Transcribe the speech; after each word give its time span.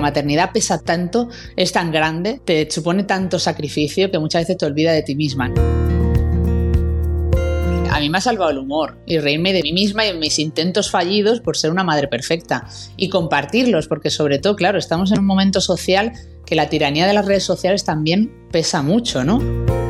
maternidad 0.00 0.52
pesa 0.52 0.80
tanto, 0.82 1.28
es 1.56 1.72
tan 1.72 1.90
grande, 1.92 2.40
te 2.44 2.70
supone 2.70 3.04
tanto 3.04 3.38
sacrificio 3.38 4.10
que 4.10 4.18
muchas 4.18 4.42
veces 4.42 4.56
te 4.56 4.66
olvida 4.66 4.92
de 4.92 5.02
ti 5.02 5.14
misma. 5.14 5.52
A 7.90 7.98
mí 7.98 8.08
me 8.08 8.18
ha 8.18 8.20
salvado 8.20 8.50
el 8.50 8.58
humor 8.58 8.98
y 9.04 9.18
reírme 9.18 9.52
de 9.52 9.62
mí 9.62 9.72
misma 9.72 10.06
y 10.06 10.12
de 10.12 10.18
mis 10.18 10.38
intentos 10.38 10.90
fallidos 10.90 11.40
por 11.40 11.56
ser 11.56 11.70
una 11.70 11.84
madre 11.84 12.08
perfecta 12.08 12.66
y 12.96 13.08
compartirlos, 13.08 13.88
porque 13.88 14.10
sobre 14.10 14.38
todo, 14.38 14.56
claro, 14.56 14.78
estamos 14.78 15.12
en 15.12 15.18
un 15.18 15.26
momento 15.26 15.60
social 15.60 16.12
que 16.46 16.54
la 16.54 16.68
tiranía 16.68 17.06
de 17.06 17.14
las 17.14 17.26
redes 17.26 17.44
sociales 17.44 17.84
también 17.84 18.32
pesa 18.50 18.82
mucho, 18.82 19.24
¿no? 19.24 19.89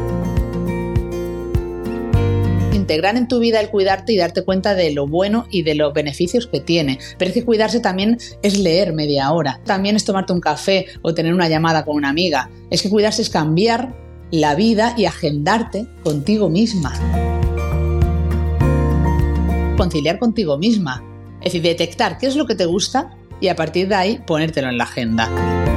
Integrar 2.91 3.17
en 3.17 3.29
tu 3.29 3.39
vida 3.39 3.61
el 3.61 3.71
cuidarte 3.71 4.13
y 4.13 4.17
darte 4.17 4.43
cuenta 4.43 4.75
de 4.75 4.91
lo 4.91 5.07
bueno 5.07 5.47
y 5.49 5.63
de 5.63 5.77
los 5.77 5.95
beneficios 5.95 6.49
que 6.49 6.59
tiene. 6.59 6.99
Pero 7.19 7.29
es 7.29 7.35
que 7.35 7.45
cuidarse 7.45 7.79
también 7.79 8.19
es 8.43 8.59
leer 8.59 8.93
media 8.93 9.31
hora, 9.31 9.61
también 9.65 9.95
es 9.95 10.05
tomarte 10.05 10.33
un 10.33 10.41
café 10.41 10.87
o 11.03 11.15
tener 11.15 11.33
una 11.33 11.49
llamada 11.49 11.85
con 11.85 11.95
una 11.95 12.09
amiga. 12.09 12.51
Es 12.69 12.83
que 12.83 12.91
cuidarse 12.91 13.23
es 13.23 13.31
cambiar 13.31 13.95
la 14.33 14.57
vida 14.57 14.95
y 14.97 15.05
agendarte 15.05 15.87
contigo 16.03 16.49
misma. 16.49 16.93
Conciliar 19.77 20.19
contigo 20.19 20.59
misma. 20.59 21.05
Es 21.39 21.53
decir, 21.53 21.63
detectar 21.63 22.19
qué 22.19 22.27
es 22.27 22.35
lo 22.35 22.45
que 22.45 22.57
te 22.57 22.65
gusta 22.65 23.17
y 23.41 23.47
a 23.47 23.55
partir 23.55 23.87
de 23.87 23.95
ahí 23.95 24.21
ponértelo 24.27 24.69
en 24.69 24.79
la 24.79 24.85
agenda. 24.85 25.70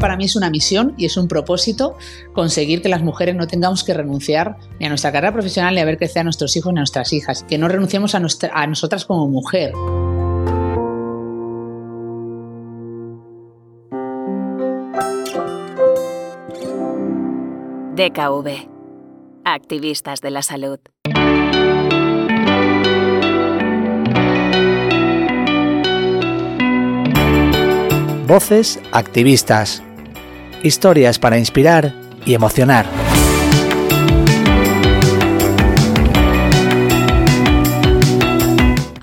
Para 0.00 0.16
mí 0.16 0.26
es 0.26 0.36
una 0.36 0.48
misión 0.48 0.94
y 0.96 1.06
es 1.06 1.16
un 1.16 1.26
propósito 1.26 1.96
conseguir 2.32 2.82
que 2.82 2.88
las 2.88 3.02
mujeres 3.02 3.34
no 3.34 3.48
tengamos 3.48 3.82
que 3.82 3.94
renunciar 3.94 4.56
ni 4.78 4.86
a 4.86 4.88
nuestra 4.88 5.10
carrera 5.10 5.32
profesional 5.32 5.74
ni 5.74 5.80
a 5.80 5.84
ver 5.84 5.98
crecer 5.98 6.20
a 6.20 6.24
nuestros 6.24 6.56
hijos 6.56 6.72
ni 6.72 6.78
a 6.78 6.82
nuestras 6.82 7.12
hijas, 7.12 7.44
que 7.48 7.58
no 7.58 7.66
renunciemos 7.66 8.14
a, 8.14 8.22
a 8.52 8.66
nosotras 8.66 9.04
como 9.04 9.26
mujer. 9.26 9.72
DKV. 17.96 18.68
Activistas 19.44 20.20
de 20.20 20.30
la 20.30 20.42
salud. 20.42 20.78
Voces 28.28 28.78
activistas. 28.92 29.82
Historias 30.62 31.18
para 31.18 31.38
inspirar 31.38 31.92
y 32.26 32.34
emocionar. 32.34 33.07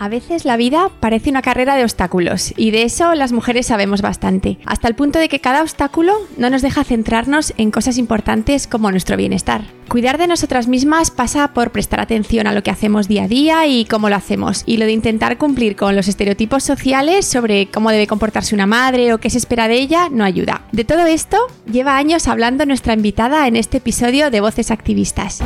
A 0.05 0.07
veces 0.07 0.45
la 0.45 0.55
vida 0.55 0.91
parece 0.99 1.31
una 1.31 1.41
carrera 1.41 1.75
de 1.75 1.81
obstáculos 1.81 2.53
y 2.57 2.69
de 2.69 2.83
eso 2.83 3.15
las 3.15 3.31
mujeres 3.31 3.65
sabemos 3.65 4.03
bastante, 4.03 4.59
hasta 4.63 4.87
el 4.87 4.93
punto 4.93 5.17
de 5.17 5.29
que 5.29 5.41
cada 5.41 5.63
obstáculo 5.63 6.13
no 6.37 6.51
nos 6.51 6.61
deja 6.61 6.83
centrarnos 6.83 7.55
en 7.57 7.71
cosas 7.71 7.97
importantes 7.97 8.67
como 8.67 8.91
nuestro 8.91 9.17
bienestar. 9.17 9.63
Cuidar 9.87 10.19
de 10.19 10.27
nosotras 10.27 10.67
mismas 10.67 11.09
pasa 11.09 11.55
por 11.55 11.71
prestar 11.71 12.01
atención 12.01 12.45
a 12.45 12.53
lo 12.53 12.61
que 12.61 12.69
hacemos 12.69 13.07
día 13.07 13.23
a 13.23 13.27
día 13.27 13.65
y 13.65 13.85
cómo 13.85 14.07
lo 14.07 14.15
hacemos, 14.15 14.61
y 14.67 14.77
lo 14.77 14.85
de 14.85 14.91
intentar 14.91 15.39
cumplir 15.39 15.75
con 15.75 15.95
los 15.95 16.07
estereotipos 16.07 16.63
sociales 16.63 17.25
sobre 17.25 17.71
cómo 17.71 17.89
debe 17.89 18.05
comportarse 18.05 18.53
una 18.53 18.67
madre 18.67 19.11
o 19.11 19.17
qué 19.17 19.31
se 19.31 19.39
espera 19.39 19.67
de 19.67 19.79
ella 19.79 20.09
no 20.11 20.23
ayuda. 20.23 20.61
De 20.71 20.85
todo 20.85 21.07
esto 21.07 21.39
lleva 21.65 21.97
años 21.97 22.27
hablando 22.27 22.67
nuestra 22.67 22.93
invitada 22.93 23.47
en 23.47 23.55
este 23.55 23.77
episodio 23.77 24.29
de 24.29 24.41
Voces 24.41 24.69
Activistas. 24.69 25.41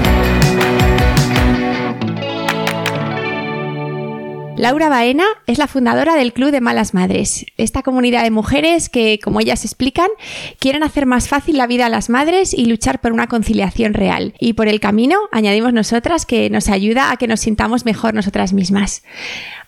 Laura 4.59 4.89
Baena 4.89 5.23
es 5.47 5.57
la 5.57 5.67
fundadora 5.67 6.15
del 6.15 6.33
Club 6.33 6.51
de 6.51 6.59
Malas 6.59 6.93
Madres, 6.93 7.45
esta 7.55 7.81
comunidad 7.81 8.23
de 8.23 8.29
mujeres 8.29 8.89
que, 8.89 9.17
como 9.23 9.39
ellas 9.39 9.63
explican, 9.63 10.09
quieren 10.59 10.83
hacer 10.83 11.05
más 11.05 11.29
fácil 11.29 11.57
la 11.57 11.65
vida 11.65 11.85
a 11.85 11.89
las 11.89 12.09
madres 12.09 12.53
y 12.53 12.65
luchar 12.65 12.99
por 12.99 13.13
una 13.13 13.27
conciliación 13.27 13.93
real. 13.93 14.33
Y 14.37 14.51
por 14.51 14.67
el 14.67 14.81
camino, 14.81 15.17
añadimos 15.31 15.71
nosotras 15.71 16.25
que 16.25 16.49
nos 16.49 16.67
ayuda 16.67 17.09
a 17.09 17.15
que 17.15 17.25
nos 17.25 17.39
sintamos 17.39 17.85
mejor 17.85 18.13
nosotras 18.13 18.51
mismas. 18.51 19.01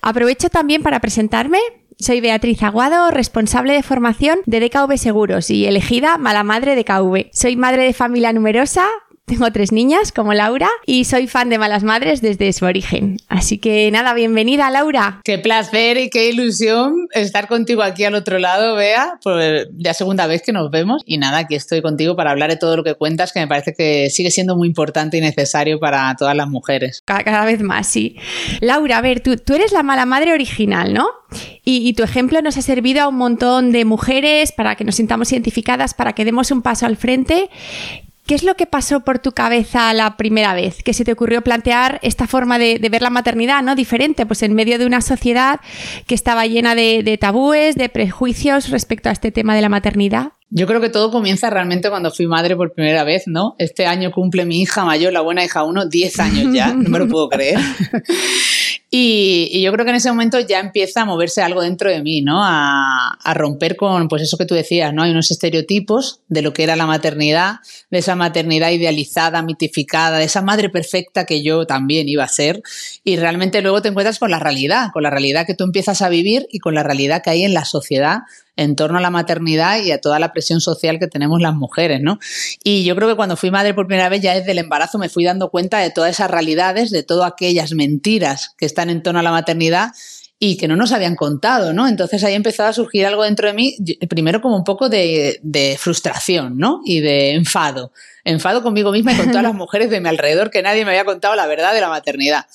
Aprovecho 0.01 0.50
también 0.50 0.84
para 0.84 1.00
presentarme. 1.00 1.59
Soy 1.97 2.19
Beatriz 2.19 2.62
Aguado, 2.62 3.12
responsable 3.12 3.72
de 3.72 3.84
formación 3.84 4.40
de 4.46 4.59
DKV 4.59 4.97
Seguros 4.97 5.51
y 5.51 5.68
elegida 5.68 6.18
mala 6.18 6.44
madre 6.44 6.75
de 6.75 6.84
KV. 6.84 7.30
Soy 7.31 7.56
madre 7.56 7.84
de 7.84 7.94
familia 7.94 8.34
numerosa, 8.34 8.90
tengo 9.31 9.49
tres 9.51 9.71
niñas 9.71 10.11
como 10.11 10.33
Laura 10.33 10.69
y 10.85 11.05
soy 11.05 11.25
fan 11.27 11.49
de 11.49 11.57
Malas 11.57 11.83
Madres 11.83 12.21
desde 12.21 12.51
su 12.51 12.65
origen. 12.65 13.17
Así 13.29 13.59
que 13.59 13.89
nada, 13.89 14.13
bienvenida 14.13 14.69
Laura. 14.69 15.21
Qué 15.23 15.37
placer 15.37 15.97
y 15.97 16.09
qué 16.09 16.29
ilusión 16.29 17.07
estar 17.13 17.47
contigo 17.47 17.81
aquí 17.81 18.03
al 18.03 18.15
otro 18.15 18.39
lado, 18.39 18.75
Bea, 18.75 19.19
por 19.23 19.41
la 19.77 19.93
segunda 19.93 20.27
vez 20.27 20.41
que 20.41 20.51
nos 20.51 20.69
vemos. 20.69 21.01
Y 21.05 21.17
nada, 21.17 21.39
aquí 21.39 21.55
estoy 21.55 21.81
contigo 21.81 22.15
para 22.15 22.31
hablar 22.31 22.49
de 22.49 22.57
todo 22.57 22.75
lo 22.75 22.83
que 22.83 22.95
cuentas, 22.95 23.31
que 23.31 23.39
me 23.39 23.47
parece 23.47 23.73
que 23.73 24.09
sigue 24.09 24.31
siendo 24.31 24.57
muy 24.57 24.67
importante 24.67 25.17
y 25.17 25.21
necesario 25.21 25.79
para 25.79 26.13
todas 26.17 26.35
las 26.35 26.49
mujeres. 26.49 27.01
Cada, 27.05 27.45
vez 27.45 27.61
más, 27.61 27.88
sí. 27.88 28.17
Laura, 28.59 28.97
a 28.97 29.01
ver, 29.01 29.21
tú, 29.21 29.38
tú 29.38 29.53
eres 29.53 29.71
la 29.71 29.81
mala 29.81 30.05
madre 30.05 30.33
original, 30.33 30.93
¿no? 30.93 31.07
Y, 31.63 31.88
y, 31.88 31.93
tu 31.93 32.03
ejemplo 32.03 32.41
nos 32.41 32.57
ha 32.57 32.61
servido 32.61 33.01
a 33.03 33.07
un 33.07 33.15
montón 33.15 33.71
de 33.71 33.85
mujeres 33.85 34.51
para 34.51 34.75
que 34.75 34.83
nos 34.83 34.95
sintamos 34.95 35.31
identificadas, 35.31 35.93
para 35.93 36.11
que 36.13 36.25
demos 36.25 36.51
un 36.51 36.61
paso 36.61 36.85
al 36.85 36.97
frente. 36.97 37.49
¿Qué 38.25 38.35
es 38.35 38.43
lo 38.43 38.55
que 38.55 38.65
pasó 38.65 39.01
por 39.01 39.19
tu 39.19 39.31
cabeza 39.31 39.93
la 39.93 40.15
primera 40.15 40.53
vez 40.53 40.83
que 40.83 40.93
se 40.93 41.03
te 41.03 41.11
ocurrió 41.11 41.41
plantear 41.41 41.99
esta 42.01 42.27
forma 42.27 42.59
de, 42.59 42.77
ver 42.89 43.01
la 43.01 43.09
maternidad, 43.09 43.61
¿no? 43.63 43.75
Diferente, 43.75 44.25
pues 44.25 44.43
en 44.43 44.53
medio 44.53 44.77
de 44.77 44.85
una 44.85 45.01
sociedad 45.01 45.59
que 46.07 46.15
estaba 46.15 46.45
llena 46.45 46.75
de, 46.75 47.17
tabúes, 47.19 47.75
de 47.75 47.89
prejuicios 47.89 48.69
respecto 48.69 49.09
a 49.09 49.11
este 49.11 49.31
tema 49.31 49.55
de 49.55 49.61
la 49.61 49.69
maternidad. 49.69 50.33
Yo 50.49 50.67
creo 50.67 50.81
que 50.81 50.89
todo 50.89 51.11
comienza 51.11 51.49
realmente 51.49 51.89
cuando 51.89 52.11
fui 52.11 52.27
madre 52.27 52.55
por 52.55 52.73
primera 52.73 53.03
vez, 53.03 53.23
¿no? 53.25 53.55
Este 53.57 53.85
año 53.85 54.11
cumple 54.11 54.45
mi 54.45 54.61
hija 54.61 54.85
mayor, 54.85 55.13
la 55.13 55.21
buena 55.21 55.43
hija 55.43 55.63
uno, 55.63 55.85
10 55.85 56.19
años 56.19 56.53
ya, 56.53 56.73
no 56.73 56.89
me 56.89 56.99
lo 56.99 57.07
puedo 57.07 57.29
creer. 57.29 57.59
Y, 58.94 59.62
yo 59.62 59.72
creo 59.72 59.85
que 59.85 59.91
en 59.91 59.96
ese 59.96 60.09
momento 60.09 60.38
ya 60.41 60.59
empieza 60.59 61.03
a 61.03 61.06
moverse 61.06 61.41
algo 61.41 61.62
dentro 61.62 61.90
de 61.90 62.03
mí, 62.03 62.22
¿no? 62.22 62.44
A, 62.44 63.18
a, 63.24 63.34
romper 63.34 63.78
con, 63.78 64.09
pues 64.09 64.22
eso 64.22 64.38
que 64.38 64.46
tú 64.46 64.53
decías, 64.53 64.94
¿no? 64.94 65.03
Hay 65.03 65.12
unos 65.12 65.31
estereotipos 65.31 66.19
de 66.28 66.41
lo 66.41 66.52
que 66.52 66.63
era 66.63 66.75
la 66.75 66.85
maternidad, 66.85 67.59
de 67.90 68.00
esa 68.00 68.18
maternidad 68.18 68.69
idealizada, 68.72 69.44
mitificada, 69.44 70.18
de 70.18 70.25
esa 70.25 70.41
madre 70.41 70.69
perfecta 70.69 71.25
que 71.25 71.41
yo 71.41 71.66
también 71.66 72.09
iba 72.09 72.25
a 72.25 72.28
ser. 72.28 72.62
Y 73.06 73.16
realmente 73.16 73.62
luego 73.62 73.81
te 73.81 73.88
encuentras 73.88 74.19
con 74.19 74.30
la 74.30 74.40
realidad, 74.40 74.90
con 74.91 75.03
la 75.03 75.09
realidad 75.09 75.46
que 75.46 75.56
tú 75.56 75.63
empiezas 75.63 76.01
a 76.01 76.09
vivir 76.09 76.47
y 76.51 76.59
con 76.59 76.75
la 76.75 76.84
realidad 76.84 77.24
que 77.24 77.30
hay 77.30 77.44
en 77.44 77.53
la 77.53 77.63
sociedad 77.63 78.24
en 78.61 78.75
torno 78.75 78.97
a 78.97 79.01
la 79.01 79.09
maternidad 79.09 79.79
y 79.81 79.91
a 79.91 79.99
toda 79.99 80.19
la 80.19 80.31
presión 80.31 80.61
social 80.61 80.99
que 80.99 81.07
tenemos 81.07 81.41
las 81.41 81.53
mujeres, 81.53 82.01
¿no? 82.01 82.19
Y 82.63 82.83
yo 82.83 82.95
creo 82.95 83.09
que 83.09 83.16
cuando 83.16 83.35
fui 83.35 83.51
madre 83.51 83.73
por 83.73 83.88
primera 83.88 84.09
vez, 84.09 84.22
ya 84.22 84.33
desde 84.33 84.51
el 84.51 84.59
embarazo 84.59 84.97
me 84.97 85.09
fui 85.09 85.23
dando 85.23 85.49
cuenta 85.49 85.79
de 85.79 85.89
todas 85.89 86.11
esas 86.11 86.31
realidades, 86.31 86.91
de 86.91 87.03
todas 87.03 87.31
aquellas 87.31 87.73
mentiras 87.73 88.53
que 88.57 88.66
están 88.66 88.89
en 88.89 89.03
torno 89.03 89.19
a 89.19 89.23
la 89.23 89.31
maternidad 89.31 89.91
y 90.44 90.57
que 90.57 90.68
no 90.68 90.75
nos 90.75 90.91
habían 90.91 91.16
contado, 91.16 91.72
¿no? 91.72 91.88
Entonces 91.88 92.24
ahí 92.24 92.34
empezaba 92.34 92.69
a 92.69 92.74
surgir 92.74 93.06
algo 93.06 93.22
dentro 93.25 93.47
de 93.47 93.53
mí, 93.53 93.78
primero 94.09 94.41
como 94.41 94.56
un 94.56 94.63
poco 94.63 94.90
de, 94.90 95.40
de, 95.44 95.78
frustración, 95.78 96.57
¿no? 96.57 96.81
Y 96.84 97.00
de 97.00 97.35
enfado. 97.35 97.91
Enfado 98.24 98.63
conmigo 98.63 98.91
misma 98.91 99.13
y 99.13 99.18
con 99.18 99.28
todas 99.28 99.44
las 99.44 99.53
mujeres 99.53 99.91
de 99.91 100.01
mi 100.01 100.09
alrededor 100.09 100.50
que 100.50 100.63
nadie 100.63 100.84
me 100.84 100.91
había 100.91 101.06
contado 101.06 101.35
la 101.35 101.46
verdad 101.46 101.75
de 101.75 101.81
la 101.81 101.90
maternidad. 101.90 102.47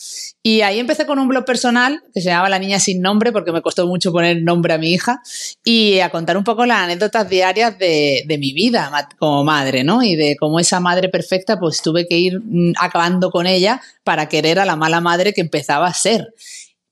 Y 0.43 0.63
ahí 0.63 0.81
empecé 0.81 1.07
con 1.07 1.21
un 1.21 1.29
blog 1.29 1.45
personal 1.45 2.03
que 2.13 2.21
se 2.21 2.31
llamaba 2.31 2.49
La 2.49 2.59
Niña 2.59 2.81
Sin 2.81 3.01
Nombre 3.01 3.31
porque 3.31 3.53
me 3.53 3.63
costó 3.63 3.87
mucho 3.87 4.11
poner 4.11 4.43
nombre 4.43 4.75
a 4.75 4.79
mi 4.79 4.93
hija 4.93 5.21
y 5.65 6.01
a 6.01 6.11
contar 6.11 6.37
un 6.37 6.43
poco 6.43 6.67
las 6.67 6.79
anécdotas 6.79 7.29
diarias 7.29 7.79
de, 7.79 8.25
de 8.27 8.39
mi 8.39 8.53
vida 8.53 8.91
como 9.17 9.45
madre, 9.45 9.85
¿no? 9.85 10.03
Y 10.03 10.17
de 10.17 10.37
cómo 10.37 10.59
esa 10.59 10.81
madre 10.81 11.09
perfecta 11.09 11.57
pues 11.61 11.83
tuve 11.83 12.09
que 12.09 12.19
ir 12.19 12.41
mm, 12.41 12.73
acabando 12.81 13.31
con 13.31 13.47
ella 13.47 13.81
para 14.03 14.29
querer 14.29 14.59
a 14.59 14.65
la 14.65 14.75
mala 14.75 15.01
madre 15.01 15.33
que 15.33 15.41
empezaba 15.41 15.87
a 15.87 15.95
ser 15.95 16.35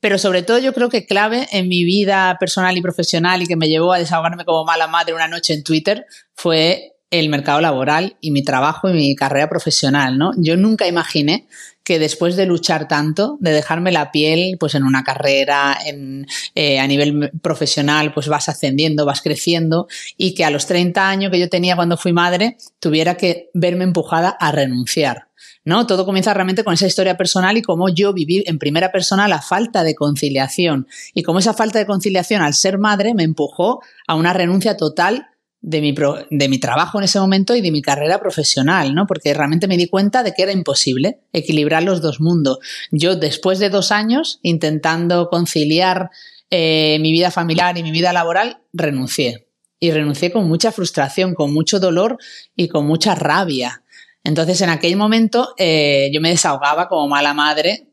pero 0.05 0.19
sobre 0.19 0.43
todo 0.43 0.59
yo 0.59 0.75
creo 0.75 0.91
que 0.91 1.07
clave 1.07 1.49
en 1.51 1.67
mi 1.67 1.83
vida 1.83 2.37
personal 2.39 2.77
y 2.77 2.83
profesional 2.83 3.41
y 3.41 3.47
que 3.47 3.57
me 3.57 3.71
llevó 3.71 3.95
a 3.95 3.99
desahogarme 3.99 4.45
como 4.45 4.67
mala 4.67 4.87
madre 4.87 5.15
una 5.15 5.29
noche 5.29 5.55
en 5.55 5.65
Twitter 5.65 6.05
fue 6.35 6.93
el 7.11 7.31
mercado 7.31 7.63
laboral 7.63 8.19
y 8.21 8.31
mi 8.31 8.45
trabajo 8.45 8.91
y 8.91 8.93
mi 8.93 9.17
carrera 9.17 9.49
profesional, 9.49 10.19
¿no? 10.19 10.33
Yo 10.37 10.59
nunca 10.59 10.87
imaginé 10.87 11.47
que 11.85 11.99
después 11.99 12.37
de 12.37 12.45
luchar 12.45 12.87
tanto, 12.87 13.39
de 13.41 13.53
dejarme 13.53 13.93
la 13.93 14.13
piel, 14.13 14.59
pues 14.61 14.75
en 14.75 14.85
una 14.85 15.05
carrera, 15.05 15.79
en, 15.87 16.27
eh, 16.55 16.81
a 16.81 16.87
nivel 16.87 17.31
profesional, 17.41 18.13
pues 18.13 18.29
vas 18.29 18.51
ascendiendo, 18.51 19.07
vas 19.07 19.23
creciendo 19.23 19.89
y 20.19 20.35
que 20.35 20.45
a 20.45 20.51
los 20.51 20.67
30 20.67 21.09
años 21.09 21.33
que 21.33 21.41
yo 21.41 21.49
tenía 21.49 21.77
cuando 21.77 21.97
fui 21.97 22.13
madre, 22.13 22.59
tuviera 22.79 23.17
que 23.17 23.49
verme 23.55 23.85
empujada 23.85 24.37
a 24.39 24.53
renunciar 24.53 25.29
¿no? 25.65 25.87
Todo 25.87 26.05
comienza 26.05 26.35
realmente 26.35 26.65
con 26.65 26.75
esa 26.75 26.87
historia 26.87 27.17
personal 27.17 27.57
y 27.57 27.63
cómo 27.63 27.89
yo 27.89 28.13
viví 28.13 28.45
en 28.47 28.59
primera 28.59 28.93
persona 28.93 29.29
la 29.29 29.41
falta 29.41 29.85
de 29.85 29.95
conciliación 29.95 30.87
y 31.15 31.23
cómo 31.23 31.39
esa 31.39 31.55
falta 31.55 31.79
de 31.79 31.87
conciliación 31.87 32.43
al 32.43 32.55
ser 32.55 32.79
madre 32.79 33.15
me 33.15 33.23
empujó 33.23 33.81
a 34.07 34.15
una 34.15 34.33
renuncia 34.33 34.77
total 34.77 35.29
de 35.67 35.81
mi, 35.81 35.95
de 36.31 36.49
mi 36.49 36.59
trabajo 36.59 36.99
en 36.99 37.05
ese 37.05 37.19
momento 37.19 37.57
y 37.57 37.63
de 37.63 37.71
mi 37.71 37.81
carrera 37.81 38.21
profesional, 38.21 38.95
¿no? 38.95 39.07
Porque 39.07 39.33
realmente 39.33 39.67
me 39.67 39.79
di 39.79 39.89
cuenta 39.89 40.23
de 40.23 40.35
que 40.35 40.43
era 40.43 40.53
imposible 40.53 41.21
equilibrar 41.33 41.83
los 41.83 42.03
dos 42.03 42.21
mundos. 42.21 42.59
Yo, 42.91 43.17
después 43.17 43.59
de 43.59 43.71
dos 43.71 43.91
años 43.91 44.41
intentando 44.43 45.31
conciliar 45.31 46.11
eh, 46.51 46.99
mi 47.01 47.13
vida 47.13 47.31
familiar 47.31 47.79
y 47.79 47.83
mi 47.83 47.93
vida 47.93 48.13
laboral, 48.13 48.59
renuncié. 48.75 49.49
Y 49.81 49.91
renuncié 49.91 50.31
con 50.31 50.47
mucha 50.47 50.71
frustración, 50.71 51.35
con 51.35 51.53
mucho 51.53 51.81
dolor 51.81 52.19
y 52.55 52.69
con 52.69 52.87
mucha 52.87 53.15
rabia. 53.15 53.84
Entonces, 54.25 54.61
en 54.63 54.71
aquel 54.71 54.97
momento, 54.97 55.55
eh, 55.59 56.11
yo 56.13 56.21
me 56.21 56.31
desahogaba 56.31 56.89
como 56.89 57.07
mala 57.09 57.35
madre, 57.35 57.89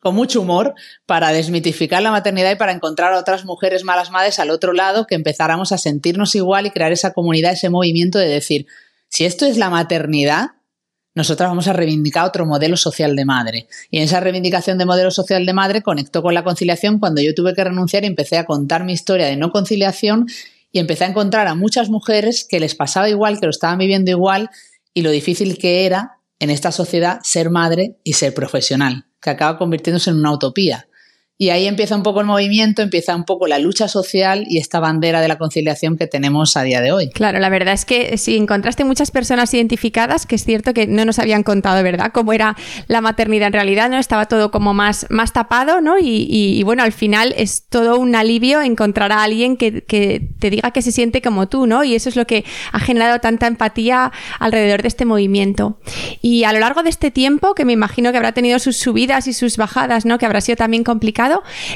con 0.00 0.14
mucho 0.14 0.40
humor, 0.40 0.74
para 1.06 1.30
desmitificar 1.30 2.02
la 2.02 2.10
maternidad 2.10 2.50
y 2.50 2.56
para 2.56 2.72
encontrar 2.72 3.12
a 3.12 3.18
otras 3.18 3.44
mujeres 3.44 3.84
malas 3.84 4.10
madres 4.10 4.38
al 4.38 4.50
otro 4.50 4.72
lado 4.72 5.06
que 5.06 5.14
empezáramos 5.14 5.72
a 5.72 5.78
sentirnos 5.78 6.34
igual 6.34 6.66
y 6.66 6.70
crear 6.70 6.92
esa 6.92 7.12
comunidad, 7.12 7.52
ese 7.52 7.70
movimiento 7.70 8.18
de 8.18 8.28
decir, 8.28 8.66
si 9.08 9.24
esto 9.24 9.46
es 9.46 9.56
la 9.56 9.70
maternidad, 9.70 10.50
nosotras 11.14 11.48
vamos 11.48 11.66
a 11.66 11.72
reivindicar 11.72 12.26
otro 12.26 12.44
modelo 12.44 12.76
social 12.76 13.16
de 13.16 13.24
madre. 13.24 13.68
Y 13.90 13.98
en 13.98 14.04
esa 14.04 14.20
reivindicación 14.20 14.76
de 14.76 14.84
modelo 14.84 15.10
social 15.10 15.46
de 15.46 15.52
madre 15.52 15.82
conectó 15.82 16.20
con 16.20 16.34
la 16.34 16.44
conciliación 16.44 16.98
cuando 16.98 17.22
yo 17.22 17.34
tuve 17.34 17.54
que 17.54 17.64
renunciar 17.64 18.04
y 18.04 18.08
empecé 18.08 18.36
a 18.36 18.44
contar 18.44 18.84
mi 18.84 18.92
historia 18.92 19.26
de 19.26 19.36
no 19.36 19.50
conciliación 19.50 20.26
y 20.72 20.78
empecé 20.78 21.04
a 21.04 21.08
encontrar 21.08 21.46
a 21.46 21.54
muchas 21.54 21.88
mujeres 21.88 22.46
que 22.46 22.60
les 22.60 22.74
pasaba 22.74 23.08
igual, 23.08 23.40
que 23.40 23.46
lo 23.46 23.50
estaban 23.50 23.78
viviendo 23.78 24.10
igual 24.10 24.50
y 24.96 25.02
lo 25.02 25.10
difícil 25.10 25.58
que 25.58 25.84
era 25.84 26.22
en 26.38 26.48
esta 26.48 26.72
sociedad 26.72 27.20
ser 27.22 27.50
madre 27.50 27.98
y 28.02 28.14
ser 28.14 28.32
profesional, 28.32 29.04
que 29.20 29.28
acaba 29.28 29.58
convirtiéndose 29.58 30.08
en 30.08 30.16
una 30.16 30.32
utopía. 30.32 30.88
Y 31.38 31.50
ahí 31.50 31.66
empieza 31.66 31.94
un 31.94 32.02
poco 32.02 32.20
el 32.20 32.26
movimiento, 32.26 32.80
empieza 32.80 33.14
un 33.14 33.24
poco 33.24 33.46
la 33.46 33.58
lucha 33.58 33.88
social 33.88 34.46
y 34.48 34.56
esta 34.56 34.80
bandera 34.80 35.20
de 35.20 35.28
la 35.28 35.36
conciliación 35.36 35.98
que 35.98 36.06
tenemos 36.06 36.56
a 36.56 36.62
día 36.62 36.80
de 36.80 36.92
hoy. 36.92 37.10
Claro, 37.10 37.40
la 37.40 37.50
verdad 37.50 37.74
es 37.74 37.84
que 37.84 38.16
si 38.16 38.36
encontraste 38.36 38.84
muchas 38.84 39.10
personas 39.10 39.52
identificadas, 39.52 40.24
que 40.24 40.36
es 40.36 40.44
cierto 40.44 40.72
que 40.72 40.86
no 40.86 41.04
nos 41.04 41.18
habían 41.18 41.42
contado, 41.42 41.82
¿verdad?, 41.82 42.10
cómo 42.14 42.32
era 42.32 42.56
la 42.86 43.02
maternidad 43.02 43.48
en 43.48 43.52
realidad, 43.52 43.90
¿no? 43.90 43.98
Estaba 43.98 44.26
todo 44.26 44.50
como 44.50 44.72
más, 44.72 45.06
más 45.10 45.34
tapado, 45.34 45.82
¿no? 45.82 45.96
Y, 46.00 46.62
bueno, 46.62 46.82
al 46.82 46.92
final 46.92 47.34
es 47.36 47.66
todo 47.68 47.98
un 47.98 48.14
alivio 48.14 48.62
encontrar 48.62 49.12
a 49.12 49.22
alguien 49.22 49.58
que, 49.58 49.82
que, 49.82 50.30
te 50.38 50.48
diga 50.48 50.70
que 50.70 50.80
se 50.80 50.90
siente 50.90 51.20
como 51.20 51.48
tú, 51.48 51.66
¿no? 51.66 51.84
Y 51.84 51.94
eso 51.94 52.08
es 52.08 52.16
lo 52.16 52.26
que 52.26 52.46
ha 52.72 52.80
generado 52.80 53.18
tanta 53.20 53.46
empatía 53.46 54.10
alrededor 54.38 54.80
de 54.80 54.88
este 54.88 55.04
movimiento. 55.04 55.78
Y 56.22 56.44
a 56.44 56.52
lo 56.54 56.60
largo 56.60 56.82
de 56.82 56.88
este 56.88 57.10
tiempo, 57.10 57.54
que 57.54 57.66
me 57.66 57.74
imagino 57.74 58.10
que 58.10 58.16
habrá 58.16 58.32
tenido 58.32 58.58
sus 58.58 58.78
subidas 58.78 59.26
y 59.26 59.34
sus 59.34 59.58
bajadas, 59.58 60.06
¿no? 60.06 60.16
Que 60.16 60.24
habrá 60.24 60.40
sido 60.40 60.56
también 60.56 60.82
complicado 60.82 61.25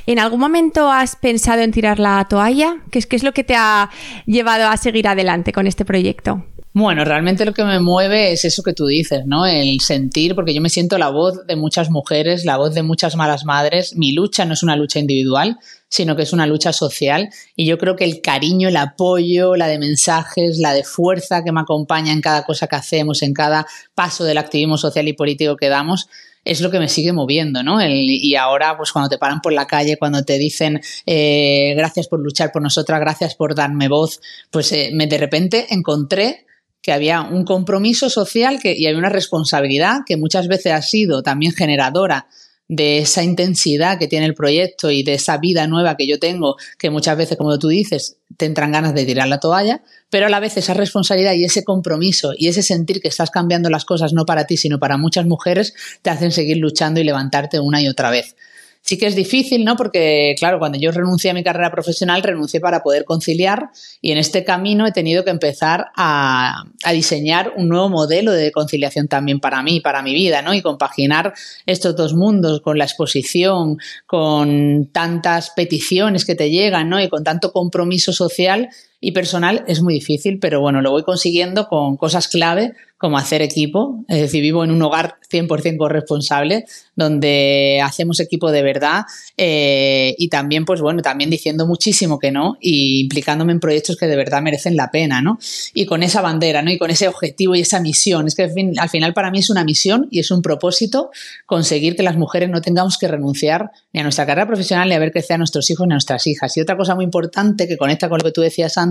¿En 0.07 0.19
algún 0.19 0.41
momento 0.41 0.91
has 0.91 1.17
pensado 1.17 1.63
en 1.63 1.73
tirar 1.73 1.99
la 1.99 2.27
toalla? 2.29 2.77
¿Qué 2.91 2.99
es, 2.99 3.23
lo 3.23 3.33
que 3.33 3.45
te 3.45 3.55
ha 3.57 3.91
llevado 4.27 4.69
a 4.69 4.77
seguir 4.77 5.09
adelante 5.09 5.53
con 5.53 5.67
este 5.67 5.85
proyecto? 5.85 6.45
Bueno, 6.73 7.05
realmente 7.05 7.45
lo 7.45 7.53
que 7.53 7.65
me 7.65 7.81
mueve 7.81 8.31
es 8.31 8.45
eso 8.45 8.63
que 8.63 8.73
tú 8.73 8.87
dices, 8.87 9.27
¿no? 9.27 9.45
El 9.45 9.81
sentir, 9.81 10.37
porque 10.37 10.55
yo 10.55 10.61
me 10.61 10.69
siento 10.69 10.99
la 10.99 11.09
voz 11.09 11.45
de 11.49 11.57
muchas 11.57 11.91
mujeres, 11.91 12.45
la 12.45 12.59
voz 12.59 12.75
de 12.75 12.85
muchas 12.85 13.17
malas 13.17 13.45
madres. 13.45 13.97
Mi 13.97 14.13
lucha 14.13 14.45
no 14.45 14.55
es 14.55 14.63
una 14.63 14.77
lucha 14.77 15.01
individual, 15.01 15.59
sino 15.89 16.15
que 16.15 16.23
es 16.23 16.33
una 16.33 16.47
lucha 16.47 16.73
social. 16.73 17.29
Y 17.57 17.67
yo 17.67 17.77
creo 17.77 17.97
que 17.97 18.05
el 18.05 18.21
cariño, 18.21 18.69
el 18.69 18.77
apoyo, 18.77 19.57
la 19.57 19.67
de 19.67 19.81
mensajes, 19.81 20.59
la 20.59 20.73
de 20.73 20.85
fuerza 20.85 21.43
que 21.43 21.51
me 21.51 21.61
acompaña 21.61 22.13
en 22.13 22.21
cada 22.21 22.45
cosa 22.45 22.69
que 22.69 22.77
hacemos, 22.77 23.23
en 23.23 23.35
cada 23.35 23.67
paso 23.97 24.23
del 24.23 24.39
activismo 24.39 24.79
social 24.79 25.09
y 25.09 25.13
político 25.13 25.57
que 25.57 25.69
damos, 25.69 26.09
es 26.45 26.61
lo 26.61 26.71
que 26.71 26.79
me 26.79 26.89
sigue 26.89 27.13
moviendo, 27.13 27.63
¿no? 27.63 27.79
y 27.85 28.35
ahora, 28.35 28.77
pues 28.77 28.93
cuando 28.93 29.09
te 29.09 29.19
paran 29.19 29.41
por 29.41 29.53
la 29.53 29.67
calle, 29.67 29.99
cuando 29.99 30.25
te 30.25 30.39
dicen 30.39 30.81
eh, 31.07 31.75
gracias 31.77 32.09
por 32.09 32.21
luchar 32.21 32.51
por 32.53 32.63
nosotras, 32.63 33.01
gracias 33.01 33.35
por 33.35 33.55
darme 33.55 33.89
voz, 33.89 34.21
pues 34.51 34.73
eh, 34.73 34.91
me 34.95 35.07
de 35.07 35.19
repente 35.19 35.67
encontré 35.71 36.47
que 36.83 36.93
había 36.93 37.21
un 37.23 37.45
compromiso 37.45 38.09
social 38.09 38.59
que, 38.61 38.73
y 38.73 38.87
había 38.87 38.99
una 38.99 39.11
responsabilidad 39.11 39.99
que 40.07 40.17
muchas 40.17 40.49
veces 40.49 40.73
ha 40.73 40.83
sido 40.83 41.23
también 41.23 41.53
generadora 41.53 42.27
de 42.71 42.99
esa 42.99 43.25
intensidad 43.25 43.99
que 43.99 44.07
tiene 44.07 44.27
el 44.27 44.35
proyecto 44.35 44.93
y 44.93 45.03
de 45.03 45.15
esa 45.15 45.39
vida 45.39 45.67
nueva 45.67 45.97
que 45.97 46.07
yo 46.07 46.21
tengo, 46.21 46.55
que 46.79 46.89
muchas 46.89 47.19
veces, 47.19 47.37
como 47.37 47.59
tú 47.59 47.67
dices, 47.67 48.17
te 48.37 48.47
entran 48.47 48.71
ganas 48.71 48.95
de 48.95 49.05
tirar 49.05 49.27
la 49.27 49.41
toalla, 49.41 49.83
pero 50.09 50.27
a 50.27 50.29
la 50.29 50.39
vez 50.39 50.57
esa 50.57 50.73
responsabilidad 50.73 51.33
y 51.33 51.45
ese 51.45 51.65
compromiso 51.65 52.33
y 52.39 52.47
ese 52.47 52.63
sentir 52.63 53.01
que 53.01 53.09
estás 53.09 53.31
cambiando 53.31 53.71
las 53.71 53.85
cosas 53.85 54.13
no 54.13 54.25
para 54.25 54.47
ti, 54.47 54.57
sino 54.57 54.79
para 54.79 54.99
muchas 54.99 55.27
mujeres, 55.27 55.75
te 56.03 56.11
hacen 56.11 56.31
seguir 56.31 56.59
luchando 56.59 57.01
y 57.01 57.05
levantarte 57.05 57.59
una 57.59 57.83
y 57.83 57.89
otra 57.89 58.09
vez. 58.09 58.37
Sí 58.83 58.99
que 58.99 59.07
es 59.07 59.15
difícil, 59.15 59.65
¿no? 59.65 59.77
Porque, 59.77 60.35
claro, 60.39 60.59
cuando 60.59 60.79
yo 60.79 60.91
renuncié 60.91 61.31
a 61.31 61.35
mi 61.35 61.45
carrera 61.45 61.71
profesional, 61.71 62.23
renuncié 62.23 62.61
para 62.61 62.83
poder 62.83 63.05
conciliar 63.05 63.71
y 64.01 64.11
en 64.11 64.19
este 64.19 64.43
camino 64.43 64.87
he 64.87 64.93
tenido 64.93 65.23
que 65.23 65.31
empezar 65.31 65.87
a, 65.97 66.65
diseñar 66.93 67.53
un 67.57 67.69
nuevo 67.69 67.89
modelo 67.89 68.33
de 68.33 68.51
conciliación 68.51 69.07
también 69.07 69.39
para 69.39 69.63
mí, 69.63 69.81
para 69.81 70.03
mi 70.03 70.15
vida, 70.15 70.43
¿no? 70.43 70.55
Y 70.55 70.63
compaginar 70.63 71.35
estos 71.67 71.95
dos 71.95 72.15
mundos 72.15 72.63
con 72.63 72.79
la 72.79 72.85
exposición, 72.85 73.79
con 74.07 74.91
tantas 74.93 75.51
peticiones 75.51 76.25
que 76.25 76.35
te 76.35 76.51
llegan, 76.51 76.89
¿no? 76.89 77.01
Y 77.01 77.09
con 77.09 77.23
tanto 77.23 77.53
compromiso 77.53 78.13
social 78.13 78.71
y 79.01 79.13
personal 79.13 79.65
es 79.67 79.81
muy 79.81 79.95
difícil, 79.95 80.39
pero 80.39 80.61
bueno, 80.61 80.83
lo 80.83 80.91
voy 80.91 81.03
consiguiendo 81.03 81.69
con 81.69 81.97
cosas 81.97 82.29
clave 82.29 82.75
como 83.01 83.17
hacer 83.17 83.41
equipo. 83.41 84.05
Es 84.09 84.21
decir, 84.21 84.43
vivo 84.43 84.63
en 84.63 84.71
un 84.71 84.83
hogar 84.83 85.15
100% 85.33 85.79
corresponsable, 85.79 86.67
donde 86.95 87.81
hacemos 87.83 88.21
equipo 88.21 88.53
de 88.53 88.63
verdad 88.63 89.05
eh, 89.39 90.15
y 90.19 90.29
también, 90.29 90.67
pues 90.67 90.83
bueno, 90.83 91.01
también 91.01 91.31
diciendo 91.31 91.67
muchísimo 91.67 92.19
que 92.19 92.31
no 92.31 92.59
y 92.61 93.01
implicándome 93.01 93.53
en 93.53 93.61
proyectos 93.61 93.97
que 93.97 94.07
de 94.07 94.17
verdad 94.17 94.43
merecen 94.43 94.77
la 94.77 94.91
pena, 94.91 95.23
¿no? 95.23 95.39
Y 95.73 95.87
con 95.87 96.03
esa 96.03 96.21
bandera, 96.21 96.61
¿no? 96.61 96.71
Y 96.71 96.77
con 96.77 96.91
ese 96.91 97.09
objetivo 97.09 97.55
y 97.55 97.61
esa 97.63 97.81
misión. 97.81 98.27
Es 98.27 98.35
que 98.35 98.43
al, 98.43 98.89
final 98.91 99.15
para 99.15 99.31
mí 99.31 99.39
es 99.39 99.49
una 99.49 99.65
misión 99.65 100.07
y 100.11 100.21
es 100.21 100.31
un 100.31 100.43
propósito 100.43 101.11
conseguir 101.47 101.97
que 101.97 102.03
las 102.03 102.19
mujeres 102.19 102.51
no 102.51 102.61
tengamos 102.61 102.99
que 102.99 103.09
renunciar 103.09 103.71
ni 103.95 104.01
a 104.01 104.03
nuestra 104.03 104.27
carrera 104.27 104.47
profesional 104.47 104.91
ni 104.91 104.95
a 104.95 104.99
ver 104.99 105.11
crecer 105.11 105.37
a 105.37 105.39
nuestros 105.39 105.71
hijos 105.71 105.87
ni 105.87 105.95
a 105.95 105.97
nuestras 105.97 106.27
hijas. 106.27 106.55
Y 106.59 106.61
otra 106.61 106.77
cosa 106.77 106.95
muy 106.95 107.07
importante 107.07 107.67
que 107.67 107.79
conecta 107.79 108.11
con 108.11 108.19
lo 108.19 108.25
que 108.25 108.33
tú 108.33 108.43
decías 108.43 108.77
antes, 108.77 108.90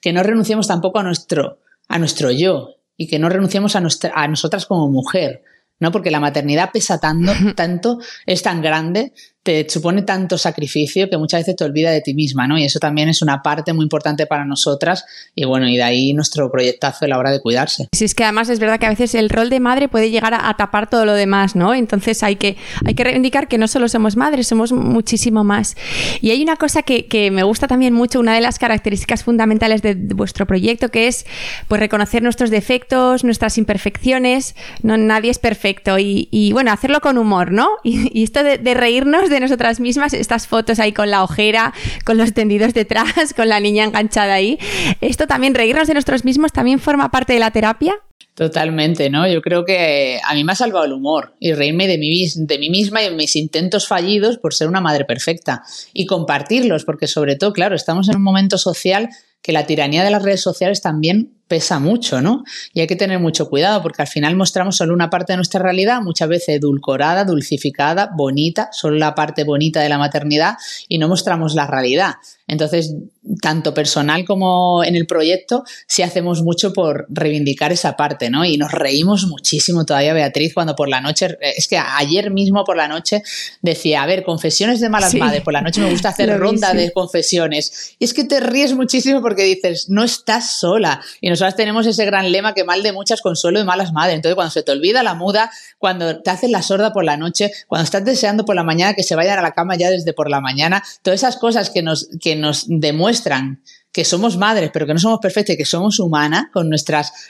que 0.00 0.12
no 0.12 0.22
renunciemos 0.22 0.68
tampoco 0.68 0.98
a 0.98 1.02
nuestro, 1.02 1.60
a 1.88 1.98
nuestro 1.98 2.30
yo 2.30 2.76
y 2.96 3.06
que 3.06 3.18
no 3.18 3.28
renunciemos 3.28 3.76
a, 3.76 3.80
nuestra, 3.80 4.12
a 4.14 4.28
nosotras 4.28 4.66
como 4.66 4.88
mujer, 4.88 5.42
¿no? 5.80 5.90
Porque 5.92 6.10
la 6.10 6.20
maternidad 6.20 6.70
pesa 6.72 7.00
tanto, 7.00 7.32
tanto, 7.56 7.98
es 8.26 8.42
tan 8.42 8.62
grande 8.62 9.12
te 9.44 9.66
supone 9.68 10.02
tanto 10.02 10.38
sacrificio 10.38 11.08
que 11.10 11.18
muchas 11.18 11.40
veces 11.40 11.56
te 11.56 11.64
olvida 11.64 11.90
de 11.90 12.00
ti 12.00 12.14
misma, 12.14 12.48
¿no? 12.48 12.58
Y 12.58 12.64
eso 12.64 12.78
también 12.78 13.10
es 13.10 13.20
una 13.20 13.42
parte 13.42 13.74
muy 13.74 13.84
importante 13.84 14.26
para 14.26 14.46
nosotras 14.46 15.04
y 15.34 15.44
bueno, 15.44 15.68
y 15.68 15.76
de 15.76 15.82
ahí 15.82 16.14
nuestro 16.14 16.50
proyectazo 16.50 17.04
a 17.04 17.08
la 17.08 17.18
hora 17.18 17.30
de 17.30 17.40
cuidarse. 17.40 17.88
Sí, 17.92 18.06
es 18.06 18.14
que 18.14 18.24
además 18.24 18.48
es 18.48 18.58
verdad 18.58 18.80
que 18.80 18.86
a 18.86 18.88
veces 18.88 19.14
el 19.14 19.28
rol 19.28 19.50
de 19.50 19.60
madre 19.60 19.88
puede 19.88 20.10
llegar 20.10 20.32
a, 20.34 20.54
tapar 20.56 20.88
todo 20.88 21.04
lo 21.04 21.12
demás, 21.12 21.56
¿no? 21.56 21.74
Entonces 21.74 22.22
hay 22.22 22.36
que, 22.36 22.56
hay 22.86 22.94
que 22.94 23.04
reivindicar 23.04 23.46
que 23.46 23.58
no 23.58 23.68
solo 23.68 23.88
somos 23.88 24.16
madres, 24.16 24.46
somos 24.46 24.72
muchísimo 24.72 25.44
más. 25.44 25.76
Y 26.22 26.30
hay 26.30 26.42
una 26.42 26.56
cosa 26.56 26.82
que, 26.82 27.06
que 27.06 27.30
me 27.30 27.42
gusta 27.42 27.68
también 27.68 27.92
mucho, 27.92 28.20
una 28.20 28.34
de 28.34 28.40
las 28.40 28.58
características 28.58 29.24
fundamentales 29.24 29.82
de, 29.82 29.94
vuestro 29.94 30.46
proyecto, 30.46 30.90
que 30.90 31.06
es 31.06 31.26
pues 31.68 31.80
reconocer 31.80 32.22
nuestros 32.22 32.48
defectos, 32.48 33.24
nuestras 33.24 33.58
imperfecciones, 33.58 34.54
no, 34.82 34.96
nadie 34.96 35.30
es 35.30 35.38
perfecto 35.38 35.98
y, 35.98 36.28
y 36.30 36.52
bueno, 36.52 36.72
hacerlo 36.72 37.00
con 37.00 37.18
humor, 37.18 37.52
¿no? 37.52 37.68
Y, 38.14 38.22
esto 38.22 38.42
de, 38.42 38.74
reírnos 38.74 39.28
nosotras 39.40 39.80
mismas, 39.80 40.12
estas 40.12 40.46
fotos 40.46 40.78
ahí 40.78 40.92
con 40.92 41.10
la 41.10 41.22
ojera, 41.22 41.72
con 42.04 42.16
los 42.16 42.32
tendidos 42.32 42.74
detrás, 42.74 43.34
con 43.36 43.48
la 43.48 43.60
niña 43.60 43.84
enganchada 43.84 44.34
ahí. 44.34 44.58
Esto 45.00 45.26
también, 45.26 45.54
reírnos 45.54 45.88
de 45.88 45.94
nosotros 45.94 46.24
mismos, 46.24 46.52
también 46.52 46.78
forma 46.78 47.10
parte 47.10 47.32
de 47.32 47.40
la 47.40 47.50
terapia. 47.50 47.94
Totalmente, 48.34 49.10
¿no? 49.10 49.28
Yo 49.28 49.40
creo 49.42 49.64
que 49.64 50.18
a 50.24 50.34
mí 50.34 50.42
me 50.42 50.52
ha 50.52 50.56
salvado 50.56 50.84
el 50.86 50.92
humor 50.92 51.34
y 51.38 51.52
reírme 51.52 51.86
de 51.86 51.98
mí, 51.98 52.26
de 52.34 52.58
mí 52.58 52.68
misma 52.68 53.00
y 53.02 53.10
de 53.10 53.14
mis 53.14 53.36
intentos 53.36 53.86
fallidos 53.86 54.38
por 54.38 54.54
ser 54.54 54.66
una 54.66 54.80
madre 54.80 55.04
perfecta 55.04 55.62
y 55.92 56.06
compartirlos, 56.06 56.84
porque 56.84 57.06
sobre 57.06 57.36
todo, 57.36 57.52
claro, 57.52 57.76
estamos 57.76 58.08
en 58.08 58.16
un 58.16 58.22
momento 58.22 58.58
social 58.58 59.08
que 59.40 59.52
la 59.52 59.66
tiranía 59.66 60.02
de 60.02 60.10
las 60.10 60.22
redes 60.22 60.40
sociales 60.40 60.80
también 60.80 61.34
pesa 61.54 61.78
mucho, 61.78 62.20
¿no? 62.20 62.42
Y 62.72 62.80
hay 62.80 62.88
que 62.88 62.96
tener 62.96 63.20
mucho 63.20 63.48
cuidado 63.48 63.80
porque 63.80 64.02
al 64.02 64.08
final 64.08 64.34
mostramos 64.34 64.76
solo 64.76 64.92
una 64.92 65.08
parte 65.08 65.34
de 65.34 65.36
nuestra 65.36 65.62
realidad, 65.62 66.00
muchas 66.02 66.28
veces 66.28 66.56
edulcorada, 66.56 67.24
dulcificada, 67.24 68.10
bonita, 68.12 68.70
solo 68.72 68.96
la 68.96 69.14
parte 69.14 69.44
bonita 69.44 69.80
de 69.80 69.88
la 69.88 69.96
maternidad 69.96 70.56
y 70.88 70.98
no 70.98 71.06
mostramos 71.06 71.54
la 71.54 71.68
realidad. 71.68 72.14
Entonces, 72.46 72.94
tanto 73.40 73.72
personal 73.72 74.26
como 74.26 74.84
en 74.84 74.96
el 74.96 75.06
proyecto, 75.06 75.64
sí 75.86 76.02
hacemos 76.02 76.42
mucho 76.42 76.74
por 76.74 77.06
reivindicar 77.08 77.72
esa 77.72 77.96
parte, 77.96 78.28
¿no? 78.28 78.44
Y 78.44 78.58
nos 78.58 78.70
reímos 78.70 79.26
muchísimo 79.26 79.86
todavía, 79.86 80.12
Beatriz, 80.12 80.52
cuando 80.52 80.76
por 80.76 80.88
la 80.88 81.00
noche, 81.00 81.38
es 81.40 81.66
que 81.68 81.78
ayer 81.78 82.30
mismo 82.30 82.64
por 82.64 82.76
la 82.76 82.86
noche 82.86 83.22
decía, 83.62 84.02
a 84.02 84.06
ver, 84.06 84.24
confesiones 84.24 84.80
de 84.80 84.90
malas 84.90 85.14
madres, 85.14 85.40
por 85.40 85.54
la 85.54 85.62
noche 85.62 85.80
me 85.80 85.90
gusta 85.90 86.10
hacer 86.10 86.28
ronda 86.38 86.74
de 86.74 86.92
confesiones. 86.92 87.94
Y 87.98 88.04
es 88.04 88.12
que 88.12 88.24
te 88.24 88.40
ríes 88.40 88.74
muchísimo 88.74 89.22
porque 89.22 89.44
dices, 89.44 89.88
no 89.88 90.04
estás 90.04 90.58
sola. 90.58 91.00
Y 91.22 91.30
nosotras 91.44 91.56
tenemos 91.56 91.86
ese 91.86 92.04
gran 92.06 92.32
lema 92.32 92.54
que 92.54 92.64
mal 92.64 92.82
de 92.82 92.92
muchas 92.92 93.20
consuelo 93.20 93.58
de 93.58 93.64
malas 93.64 93.92
madres. 93.92 94.16
Entonces, 94.16 94.34
cuando 94.34 94.50
se 94.50 94.62
te 94.62 94.72
olvida 94.72 95.02
la 95.02 95.14
muda, 95.14 95.50
cuando 95.78 96.22
te 96.22 96.30
haces 96.30 96.50
la 96.50 96.62
sorda 96.62 96.92
por 96.92 97.04
la 97.04 97.16
noche, 97.16 97.50
cuando 97.68 97.84
estás 97.84 98.04
deseando 98.04 98.44
por 98.44 98.56
la 98.56 98.62
mañana 98.62 98.94
que 98.94 99.02
se 99.02 99.14
vayan 99.14 99.38
a 99.38 99.42
la 99.42 99.52
cama 99.52 99.76
ya 99.76 99.90
desde 99.90 100.12
por 100.14 100.30
la 100.30 100.40
mañana, 100.40 100.82
todas 101.02 101.20
esas 101.20 101.36
cosas 101.36 101.68
que 101.68 101.82
nos, 101.82 102.08
que 102.20 102.34
nos 102.34 102.64
demuestran 102.66 103.62
que 103.92 104.04
somos 104.04 104.36
madres, 104.38 104.70
pero 104.72 104.86
que 104.86 104.94
no 104.94 104.98
somos 104.98 105.20
perfectas 105.20 105.54
y 105.54 105.56
que 105.58 105.64
somos 105.64 106.00
humanas 106.00 106.46
con, 106.52 106.70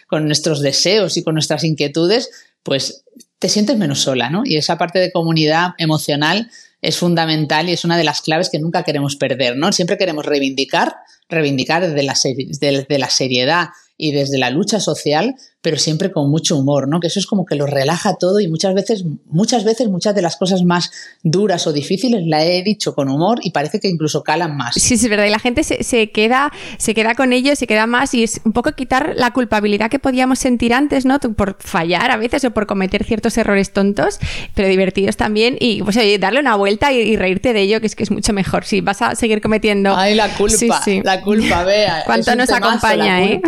con 0.06 0.26
nuestros 0.26 0.61
deseos 0.62 1.16
y 1.16 1.23
con 1.23 1.35
nuestras 1.35 1.64
inquietudes, 1.64 2.30
pues 2.62 3.04
te 3.38 3.49
sientes 3.49 3.76
menos 3.76 4.00
sola, 4.00 4.30
¿no? 4.30 4.42
Y 4.44 4.56
esa 4.56 4.78
parte 4.78 4.99
de 4.99 5.12
comunidad 5.12 5.73
emocional 5.76 6.50
es 6.80 6.97
fundamental 6.97 7.68
y 7.68 7.73
es 7.73 7.85
una 7.85 7.99
de 7.99 8.04
las 8.04 8.23
claves 8.23 8.49
que 8.49 8.59
nunca 8.59 8.83
queremos 8.83 9.16
perder, 9.16 9.56
¿no? 9.56 9.73
Siempre 9.73 9.99
queremos 9.99 10.25
reivindicar, 10.25 10.97
reivindicar 11.28 11.83
desde 11.87 12.02
la, 12.02 12.14
desde 12.61 12.99
la 12.99 13.11
seriedad 13.11 13.68
y 13.96 14.12
desde 14.12 14.38
la 14.38 14.50
lucha 14.50 14.80
social, 14.80 15.34
pero 15.64 15.78
siempre 15.78 16.12
con 16.12 16.28
mucho 16.28 16.59
humor, 16.59 16.88
¿no? 16.88 17.00
Que 17.00 17.06
eso 17.06 17.18
es 17.18 17.26
como 17.26 17.47
que 17.47 17.54
lo 17.54 17.64
relaja 17.64 18.16
todo 18.16 18.38
y 18.38 18.49
muchas 18.49 18.75
veces, 18.75 19.02
muchas 19.30 19.64
veces, 19.64 19.88
muchas 19.88 20.14
de 20.14 20.21
las 20.21 20.37
cosas 20.37 20.62
más 20.62 20.92
duras 21.23 21.66
o 21.66 21.73
difíciles 21.73 22.23
la 22.26 22.44
he 22.44 22.62
dicho 22.62 22.94
con 22.94 23.09
humor 23.09 23.40
y 23.42 23.50
parece 23.50 23.80
que 23.80 23.88
incluso 23.88 24.23
calan 24.23 24.59
más. 24.59 24.75
Sí, 24.75 24.99
sí, 24.99 25.06
es 25.06 25.09
verdad. 25.09 25.25
Y 25.25 25.30
la 25.30 25.38
gente 25.38 25.64
se, 25.64 26.11
queda, 26.11 26.52
se 26.76 26.92
queda 26.92 27.14
con 27.14 27.33
ello, 27.33 27.56
se 27.56 27.66
queda 27.66 27.87
más 27.87 28.12
y 28.12 28.25
es 28.25 28.42
un 28.44 28.52
poco 28.52 28.73
quitar 28.73 29.14
la 29.16 29.33
culpabilidad 29.33 29.90
que 29.90 29.99
podíamos 29.99 30.38
sentir 30.38 30.75
antes, 30.75 31.06
¿no? 31.06 31.18
Por 31.18 31.56
fallar 31.59 32.11
a 32.11 32.18
veces 32.18 32.44
o 32.44 32.50
por 32.50 32.66
cometer 32.66 33.02
ciertos 33.02 33.38
errores 33.38 33.73
tontos, 33.73 34.18
pero 34.54 34.68
divertidos 34.68 35.16
también 35.16 35.56
y 35.59 35.83
pues 35.83 35.97
oye, 35.97 36.18
darle 36.18 36.40
una 36.40 36.56
vuelta 36.56 36.92
y, 36.92 37.16
reírte 37.16 37.54
de 37.54 37.62
ello, 37.62 37.80
que 37.80 37.87
es 37.87 37.97
que 37.97 38.02
es 38.02 38.11
mucho 38.11 38.35
mejor. 38.35 38.66
Si 38.66 38.83
vas 38.83 39.00
a 39.00 39.14
seguir 39.14 39.40
cometiendo. 39.40 39.97
Ay, 39.97 40.14
la 40.14 40.28
culpa, 40.37 40.83
la 41.02 41.23
culpa, 41.23 41.64
vea. 41.64 42.02
Cuánto 42.04 42.37
nos 42.37 42.50
acompaña, 42.50 43.23
¿eh? 43.23 43.40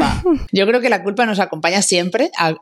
Yo 0.51 0.67
creo 0.67 0.81
que 0.81 0.89
la 0.89 1.03
culpa 1.03 1.27
nos 1.27 1.41
acompaña 1.41 1.83
siempre 1.83 2.06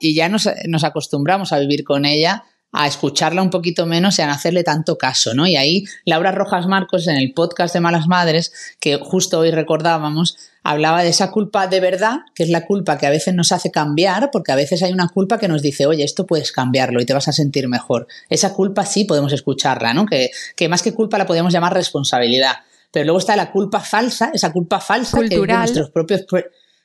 y 0.01 0.15
ya 0.15 0.29
nos, 0.29 0.47
acostumbramos 0.85 1.53
a 1.53 1.59
vivir 1.59 1.85
con 1.85 2.05
ella 2.05 2.45
a 2.77 2.89
escucharla 2.89 3.41
un 3.41 3.51
poquito 3.51 3.87
menos 3.87 4.19
y 4.19 4.23
a 4.23 4.27
no 4.27 4.33
hacerle 4.33 4.65
tanto 4.65 4.99
caso, 4.99 5.33
¿no? 5.33 5.47
Y 5.47 5.55
ahí 5.55 5.85
Laura 6.05 6.33
Rojas 6.33 6.67
Marcos 6.67 7.07
en 7.07 7.15
el 7.15 7.33
podcast 7.33 7.73
de 7.73 7.79
Malas 7.79 8.09
Madres, 8.09 8.53
que 8.81 8.97
justo 8.97 9.39
hoy 9.39 9.53
recordábamos, 9.53 10.37
hablaba 10.65 11.05
de 11.05 11.11
esa 11.11 11.31
culpa 11.31 11.69
de 11.69 11.79
verdad, 11.79 12.23
que 12.35 12.43
es 12.43 12.49
la 12.49 12.67
culpa 12.67 12.99
que 12.99 13.07
a 13.07 13.11
veces 13.11 13.33
nos 13.33 13.53
hace 13.53 13.71
cambiar, 13.71 14.31
porque 14.33 14.51
a 14.51 14.57
veces 14.57 14.83
hay 14.83 14.93
una 14.93 15.07
culpa 15.07 15.39
que 15.39 15.47
nos 15.47 15.63
dice, 15.63 15.87
oye, 15.87 16.03
esto 16.03 16.27
puedes 16.27 16.51
cambiarlo 16.51 17.01
y 17.01 17.07
te 17.07 17.15
vas 17.15 17.29
a 17.29 17.33
sentir 17.33 17.69
mejor. 17.69 18.09
Esa 18.29 18.53
culpa 18.53 18.85
sí 18.85 19.05
podemos 19.05 19.33
escucharla, 19.33 19.95
¿no? 19.95 20.05
Que, 20.05 20.31
que 20.57 20.69
más 20.69 20.83
que 20.83 20.93
culpa 20.93 21.17
la 21.17 21.27
podemos 21.27 21.53
llamar 21.53 21.75
responsabilidad. 21.75 22.57
Pero 22.91 23.07
luego 23.07 23.19
está 23.19 23.37
la 23.37 23.53
culpa 23.53 23.81
falsa, 23.81 24.31
esa 24.35 24.53
culpa 24.53 24.81
falsa 24.81 25.19
que 25.19 25.27
es 25.27 25.31
de 25.41 25.47
nuestros 25.47 25.91
propios 25.91 26.25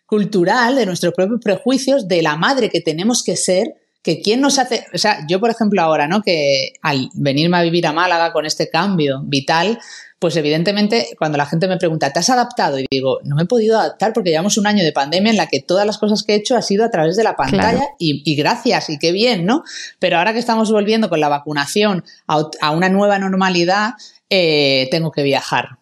cultural, 0.10 0.76
de 0.76 0.86
nuestros 0.86 1.14
propios 1.14 1.40
prejuicios, 1.42 2.08
de 2.08 2.22
la 2.22 2.36
madre 2.36 2.70
que 2.70 2.82
tenemos 2.82 3.24
que 3.24 3.36
ser, 3.36 3.76
que 4.02 4.22
quién 4.22 4.42
nos 4.42 4.60
hace, 4.60 4.86
o 4.94 4.98
sea, 4.98 5.26
yo 5.28 5.40
por 5.40 5.50
ejemplo 5.50 5.82
ahora, 5.82 6.08
¿no? 6.08 6.22
Que 6.22 6.74
al 6.82 7.10
venirme 7.14 7.58
a 7.58 7.62
vivir 7.62 7.86
a 7.86 7.94
Málaga 7.94 8.32
con 8.32 8.46
este 8.46 8.70
cambio 8.70 9.22
vital, 9.24 9.78
pues 10.20 10.36
evidentemente 10.36 11.10
cuando 11.18 11.38
la 11.38 11.46
gente 11.46 11.68
me 11.68 11.78
pregunta, 11.78 12.12
¿te 12.12 12.20
has 12.20 12.30
adaptado? 12.30 12.80
Y 12.80 12.86
digo, 12.90 13.20
no 13.24 13.36
me 13.36 13.44
he 13.44 13.46
podido 13.46 13.80
adaptar 13.80 14.14
porque 14.14 14.32
llevamos 14.32 14.58
un 14.58 14.68
año 14.68 14.84
de 14.84 14.92
pandemia 14.92 15.32
en 15.32 15.38
la 15.38 15.48
que 15.48 15.62
todas 15.62 15.86
las 15.86 15.98
cosas 15.98 16.24
que 16.24 16.34
he 16.34 16.36
hecho 16.38 16.56
ha 16.56 16.62
sido 16.62 16.86
a 16.86 16.92
través 16.92 17.16
de 17.16 17.24
la 17.24 17.36
pantalla 17.36 17.84
y, 17.98 18.36
gracias 18.36 18.90
y 18.90 19.00
qué 19.00 19.12
bien, 19.12 19.46
¿no? 19.46 19.64
Pero 20.00 20.18
ahora 20.18 20.34
que 20.34 20.40
estamos 20.40 20.72
volviendo 20.72 21.10
con 21.10 21.20
la 21.20 21.30
vacunación 21.30 22.04
a, 22.28 22.72
una 22.72 22.90
nueva 22.90 23.20
normalidad, 23.20 23.94
eh, 24.30 24.88
tengo 24.92 25.12
que 25.12 25.24
viajar. 25.24 25.80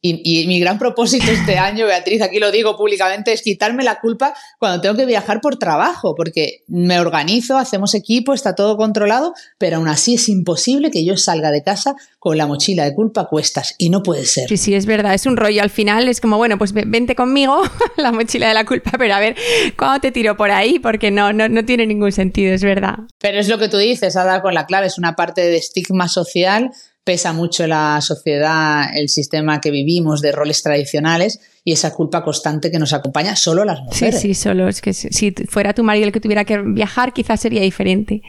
Y, 0.00 0.46
mi 0.46 0.60
gran 0.60 0.78
propósito 0.78 1.30
este 1.30 1.58
año, 1.58 1.86
Beatriz, 1.86 2.22
aquí 2.22 2.38
lo 2.38 2.52
digo 2.52 2.76
públicamente, 2.76 3.32
es 3.32 3.42
quitarme 3.42 3.82
la 3.82 3.98
culpa 4.00 4.32
cuando 4.58 4.80
tengo 4.80 4.96
que 4.96 5.06
viajar 5.06 5.40
por 5.40 5.58
trabajo, 5.58 6.14
porque 6.14 6.62
me 6.68 7.00
organizo, 7.00 7.58
hacemos 7.58 7.94
equipo, 7.94 8.32
está 8.32 8.54
todo 8.54 8.76
controlado, 8.76 9.34
pero 9.58 9.78
aún 9.78 9.88
así 9.88 10.14
es 10.14 10.28
imposible 10.28 10.90
que 10.90 11.04
yo 11.04 11.16
salga 11.16 11.50
de 11.50 11.62
casa 11.62 11.96
con 12.20 12.38
la 12.38 12.46
mochila 12.46 12.84
de 12.84 12.94
culpa 12.94 13.22
a 13.22 13.24
cuestas 13.26 13.74
y 13.76 13.90
no 13.90 14.02
puede 14.02 14.24
ser. 14.24 14.48
Sí, 14.48 14.56
sí, 14.56 14.74
es 14.74 14.86
verdad, 14.86 15.14
es 15.14 15.26
un 15.26 15.36
rollo. 15.36 15.62
Al 15.62 15.70
final 15.70 16.08
es 16.08 16.20
como, 16.20 16.36
bueno, 16.36 16.58
pues 16.58 16.72
vente 16.72 17.16
conmigo, 17.16 17.60
la 17.96 18.12
mochila 18.12 18.48
de 18.48 18.54
la 18.54 18.64
culpa, 18.64 18.92
pero 18.98 19.14
a 19.14 19.20
ver, 19.20 19.36
¿cuándo 19.76 20.00
te 20.00 20.12
tiro 20.12 20.36
por 20.36 20.52
ahí? 20.52 20.78
Porque 20.78 21.10
no, 21.10 21.32
no, 21.32 21.48
no 21.48 21.64
tiene 21.64 21.86
ningún 21.86 22.12
sentido, 22.12 22.54
es 22.54 22.62
verdad. 22.62 22.98
Pero 23.18 23.40
es 23.40 23.48
lo 23.48 23.58
que 23.58 23.68
tú 23.68 23.78
dices, 23.78 24.16
ha 24.16 24.24
dado 24.24 24.42
con 24.42 24.54
la 24.54 24.66
clave, 24.66 24.86
es 24.86 24.98
una 24.98 25.16
parte 25.16 25.40
de 25.40 25.56
estigma 25.56 26.08
social 26.08 26.70
pesa 27.08 27.32
mucho 27.32 27.64
en 27.64 27.70
la 27.70 28.02
sociedad 28.02 28.94
el 28.94 29.08
sistema 29.08 29.62
que 29.62 29.70
vivimos 29.70 30.20
de 30.20 30.30
roles 30.30 30.62
tradicionales 30.62 31.40
y 31.64 31.72
esa 31.72 31.94
culpa 31.94 32.22
constante 32.22 32.70
que 32.70 32.78
nos 32.78 32.92
acompaña 32.92 33.34
solo 33.34 33.64
las 33.64 33.80
mujeres. 33.80 34.20
Sí, 34.20 34.28
sí, 34.28 34.34
solo 34.34 34.68
es 34.68 34.82
que 34.82 34.92
si 34.92 35.34
fuera 35.48 35.72
tu 35.72 35.82
marido 35.82 36.04
el 36.04 36.12
que 36.12 36.20
tuviera 36.20 36.44
que 36.44 36.58
viajar, 36.58 37.14
quizás 37.14 37.40
sería 37.40 37.62
diferente. 37.62 38.20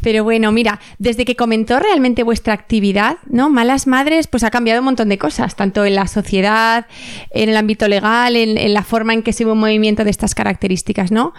Pero 0.00 0.24
bueno, 0.24 0.50
mira, 0.50 0.80
desde 0.98 1.26
que 1.26 1.36
comentó 1.36 1.78
realmente 1.78 2.22
vuestra 2.22 2.54
actividad, 2.54 3.18
¿no? 3.26 3.50
Malas 3.50 3.86
Madres, 3.86 4.28
pues 4.28 4.44
ha 4.44 4.50
cambiado 4.50 4.80
un 4.80 4.86
montón 4.86 5.10
de 5.10 5.18
cosas, 5.18 5.54
tanto 5.54 5.84
en 5.84 5.94
la 5.94 6.06
sociedad, 6.06 6.86
en 7.32 7.50
el 7.50 7.56
ámbito 7.58 7.86
legal, 7.86 8.34
en, 8.34 8.56
en 8.56 8.72
la 8.72 8.82
forma 8.82 9.12
en 9.12 9.22
que 9.22 9.34
se 9.34 9.44
ve 9.44 9.52
un 9.52 9.58
movimiento 9.58 10.04
de 10.04 10.10
estas 10.10 10.34
características, 10.34 11.12
¿no? 11.12 11.34